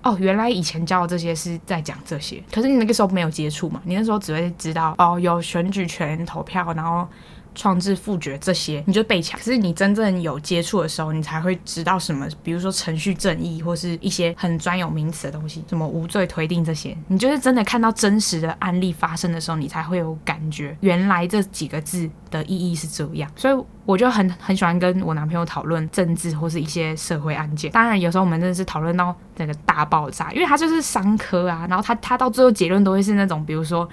[0.07, 2.41] 哦，原来以前教的这些是在讲这些。
[2.53, 7.09] 可是你那个时候没有接触嘛，你那时候只会知道，哦，有选举权、投票，然后
[7.57, 9.39] 创制、复决这些，你就背起来。
[9.39, 16.97] 可是你真正有接触的时候，你才会知道什么，比如说程序正义，或是一些很专有名词的东西，什么无罪推定这些。
[17.09, 23.29] 你就是真的看到真实的案例发生的时候，你才会有感觉，原来这几个字的意义是这样。
[23.35, 27.71] 所以我就很很喜欢跟我男朋友讨论政治或是一些社会案件。
[27.73, 33.89] 当然，有时候我们真的是讨论到那个大爆炸，因为他就是商科啊，然后他他到最后结论都会是那种，比如说。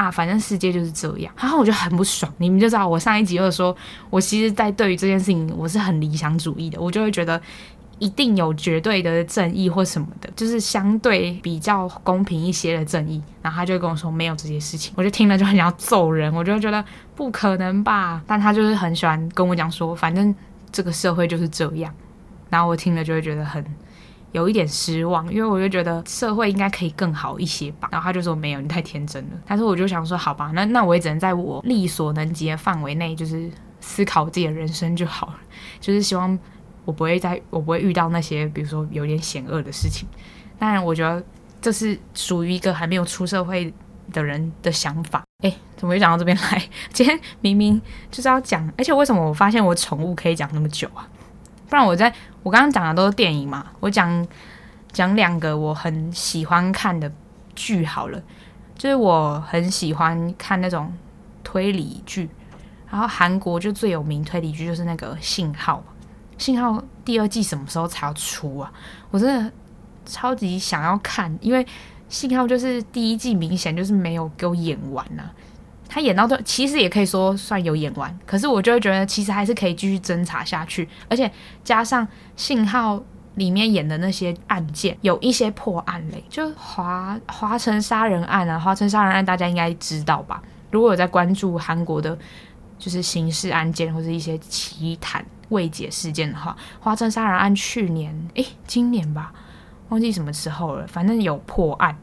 [0.00, 2.32] 啊，反正世界就是这样，然后我就很不爽。
[2.38, 3.76] 你们就知道，我上一集就说，
[4.08, 7.38] 我其实，在对于这件事情，我是很理想主义的，我就会觉得
[7.98, 13.22] 一定有绝对的正义或什么的，就是相对比较公平一些的正义。
[13.42, 16.82] 然后他就会跟我说，没有这些事情，我就听了就很想要揍人，我就觉得
[17.14, 18.22] 不可能吧。
[18.26, 20.34] 但他就是很喜欢跟我讲说，反正
[20.72, 21.92] 这个社会就是这样。
[22.48, 23.62] 然后我听了就会觉得很。
[24.32, 27.88] 有一点失望，因为我就觉得社会应该可以更好一些吧。
[27.90, 29.30] 然后他就说没有，你太天真了。
[29.46, 33.50] 但是我就想说，好吧，那那我也只能在我力所能及的范围内，就是
[33.80, 35.40] 思考自己的人生就好了。
[35.80, 36.38] 就是希望
[36.84, 40.08] 我不会再，我不会遇到那些比如说有点险恶的事情。
[40.58, 41.22] 当然，我觉得
[41.60, 43.72] 这是属于一个还没有出社会
[44.12, 45.24] 的人的想法。
[45.42, 46.62] 诶，怎么会讲到这边来？
[46.92, 51.08] 今天明明就是要讲，而且为什么我发现我宠物可以讲那么久啊？
[51.68, 52.12] 不然我在
[52.42, 54.26] 我刚刚讲的都是电影嘛，我讲
[54.92, 57.10] 讲两个我很喜欢看的
[57.54, 58.22] 剧好了，
[58.76, 60.92] 就是我很喜欢看那种
[61.44, 62.28] 推理剧，
[62.90, 65.84] 然后韩国就最有名推理剧就是那个《信号》，
[66.42, 66.72] 《信号》
[67.04, 68.72] 第二季什么时候才要出啊？
[69.10, 69.52] 我真的
[70.06, 71.64] 超级想要看，因为
[72.08, 75.30] 《信号》就是第一季明显就是没有给我演完啊。
[75.92, 81.28] 他演到这，其实也可以说算有演完，可是我就会觉得其实还是可以继续侦查下去，而且
[81.64, 83.02] 加上信号
[83.34, 90.40] 里面演的那些案件，有一些破案嘞，就华华城杀人案啊，华城杀人案大家应该知道吧？
[90.70, 92.16] 如果有在关注韩国的，
[92.78, 99.32] 就是刑事案件或者一些奇谈未解事件的话，华城杀人案去年诶，今年吧，
[99.88, 101.96] 忘记什么时候了，反正有破案。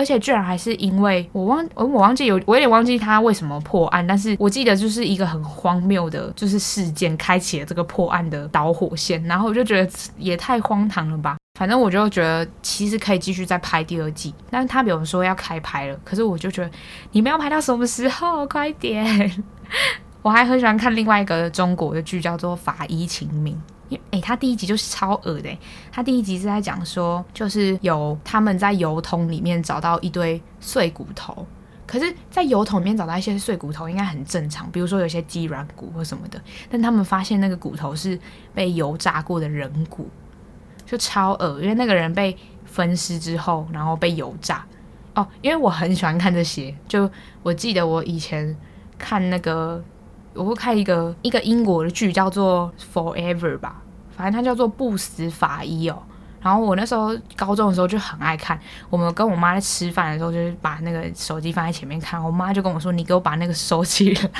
[0.00, 11.36] 而且居然还是因为我忘我我忘记有我有点忘记他为什么破案，但是我记得就是一个很荒谬的，就是事件开启了这个破案的导火线，然后我就觉得也太荒唐了吧。
[11.58, 16.70] 反正我就觉得其实可以继续再拍第二季，但是他比如说要开拍了，可是我就觉得
[17.12, 18.46] 你们要拍到什么时候？
[18.46, 19.30] 快点！
[20.22, 23.54] 我还很喜欢看另外一个中国的剧，叫做《法医秦明》。
[24.10, 25.58] 诶、他第一集就是超恶的、
[25.90, 31.46] 他第一集是在讲说，就是有他们在油桶里面找到一堆碎骨头，
[31.86, 36.40] 可是，在油桶里面找到一些碎骨头应该很正常，比如说有些鸡软骨或什么的。
[36.70, 38.18] 但他们发现那个骨头是
[38.54, 40.08] 被油炸过的人骨，
[40.86, 44.64] 就超恶，因为那个人被分尸之后，然后被油炸。
[45.14, 47.10] 哦，因为我很喜欢看这些，就
[47.42, 48.56] 我记得我以前
[48.98, 49.82] 看那个。
[50.34, 53.82] 我会看一个一个英国的剧，叫做《Forever》吧，
[54.16, 56.02] 反正它叫做《不死法医》哦。
[56.42, 58.58] 然后我那时候高中的时候就很爱看，
[58.88, 64.30] 我们跟我妈在吃饭的时候，就是把那个手机放在前面看，我妈就跟我说：“你给我把那个收起来。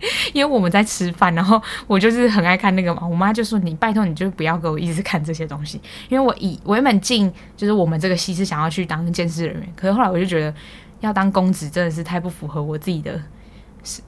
[0.34, 3.06] ”因为我们在吃饭，然后我就是很爱看那个嘛。
[3.08, 5.80] 我妈就说：“你拜托，你就不要给我一直看这些东西。”
[6.10, 10.54] 因为我以我原本进就是我们这个系是想要去当鉴识人员，可是后来我就觉得
[11.00, 13.18] 要当公职真的是太不符合我自己的。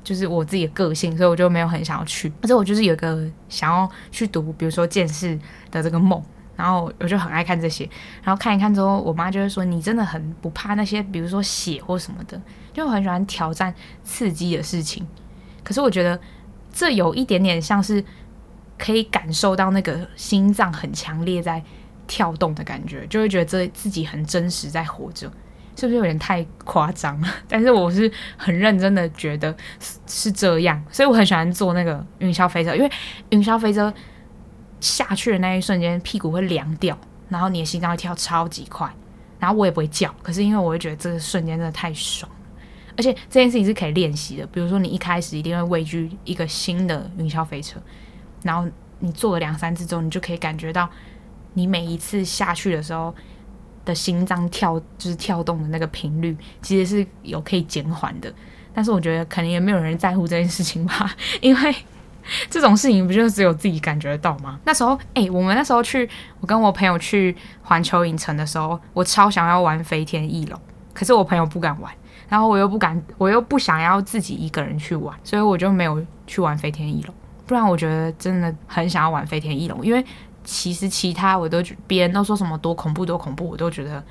[0.02, 2.32] 就是我自己的个性，所以我就没有很想要去。
[2.42, 5.38] 而且我就是有个想要去读，比如说鉴识
[5.70, 6.22] 的这个梦，
[6.56, 7.88] 然后我就很爱看这些。
[8.22, 12.40] 然后看一看之后，我妈就会说：“你真的很不怕那些，比如说血或什么的，
[12.72, 15.06] 就很喜欢挑战刺激的事情。”
[15.62, 16.18] 可是我觉得
[16.72, 18.02] 这有一点点像是
[18.76, 21.62] 可以感受到那个心脏很强烈在
[22.06, 25.30] 跳动的感觉，就会觉得这自己很真实在活着。
[25.78, 27.28] 是不是有点太夸张了？
[27.46, 29.56] 但是我是很认真的觉得
[30.08, 32.90] 是这样，所以我很喜欢坐那个云霄飞车，因为
[33.30, 33.94] 云霄飞车
[34.80, 36.98] 下去的那一瞬间，屁股会凉掉，
[37.28, 38.92] 然后你的心脏会跳超级快，
[39.38, 42.28] 然后我也不会叫，可是因为我会觉得这个瞬间真的太爽，
[42.96, 44.44] 而且这件事情是可以练习的。
[44.48, 47.80] 比如说你一开始一定会畏惧一个新的云霄飞车，
[48.42, 48.68] 然后
[48.98, 50.90] 你坐了两三次之后，你就可以感觉到
[51.54, 53.14] 你每一次下去的时候。
[53.88, 58.30] 的心脏跳就是跳动的那个频率，其实是有可以减缓的。
[58.74, 61.10] 但是我觉得可能也没有人在乎这件事情吧，
[61.40, 61.74] 因为
[62.50, 64.60] 这种事情不就只有自己感觉得到吗？
[64.64, 66.08] 那时候，哎、我们那时候去，
[66.38, 70.60] 我跟我朋友去环球影城的时候，我超想要玩飞天翼龙，
[70.92, 71.90] 可是我朋友不敢玩，
[72.28, 77.14] 然后我又不敢，我又不想要自己一个人去玩，所以我就没有去玩飞天翼龙。
[77.46, 80.04] 不然我觉得真的很想要玩飞天翼龙，因为。
[80.50, 84.02] 其实其他我都，别人都说什么多恐怖多恐怖，我都觉得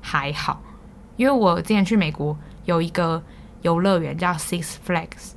[0.00, 0.58] 还好。
[1.18, 2.34] 因为我之前去美国
[2.64, 3.22] 有一个
[3.60, 5.32] 游乐园叫 Six Flags，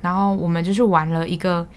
[0.00, 1.68] 然后我们就去玩了一个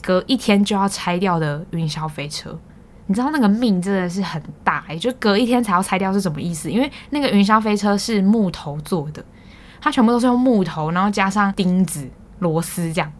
[0.00, 2.58] 隔一天就要拆掉的云霄飞车。
[3.04, 6.70] 你知道那个命真的是很大，欸，也就隔一天才要拆掉是什么意思？
[6.70, 9.22] 因为那个云霄飞车是木头做的，
[9.78, 12.08] 它全部都是用木头，然后加上钉子、
[12.38, 13.12] 螺丝这样。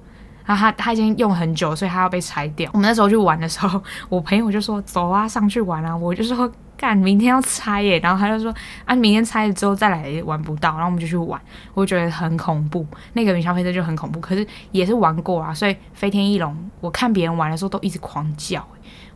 [0.51, 2.69] 然后他他已经用很久，所以他要被拆掉。
[2.73, 6.51] 我们那时候去玩的时候，我朋友就说：“走啊，上去玩啊！”我就说。
[6.77, 8.51] 干，明天要拆耶，然后他就说
[8.87, 11.39] 啊，明天拆了之后再来也玩不到，然后我们就去玩，
[11.75, 18.67] 我觉得很恐怖，那个云霄飞车就很恐怖，可是也是玩过啊，所以飞天翼龙，我看别人玩的时候都一直狂叫，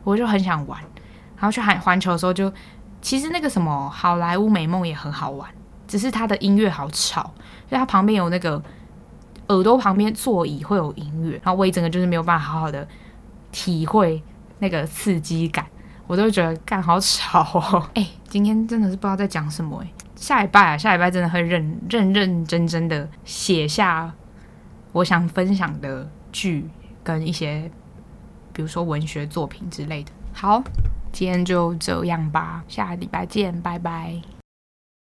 [0.03, 0.79] 我就很想玩，
[1.37, 2.53] 然后去环环球的时候就，
[3.01, 5.49] 其实那个什么好莱坞美梦也很好玩，
[5.89, 7.23] 只是它的音乐好吵，
[7.67, 8.63] 所以它旁边有那个
[9.49, 12.87] 耳朵旁边座椅会有音乐，然后我一整个就是没有办法好好的
[13.53, 14.23] 体会
[14.59, 15.67] 那个刺激感。
[16.07, 17.89] 我都觉得干好吵哦！
[17.97, 19.91] 哎、今天真的是不知道在讲什么哎。
[20.17, 24.13] 下礼拜啊，下礼拜真的会认认认真真的写下
[24.93, 26.69] 我想分享的剧
[27.03, 27.71] 跟一些，
[28.53, 30.11] 比如说文学作品之类的。
[30.35, 30.63] 好，
[31.11, 34.34] 今天就这样吧，下礼拜见，拜拜。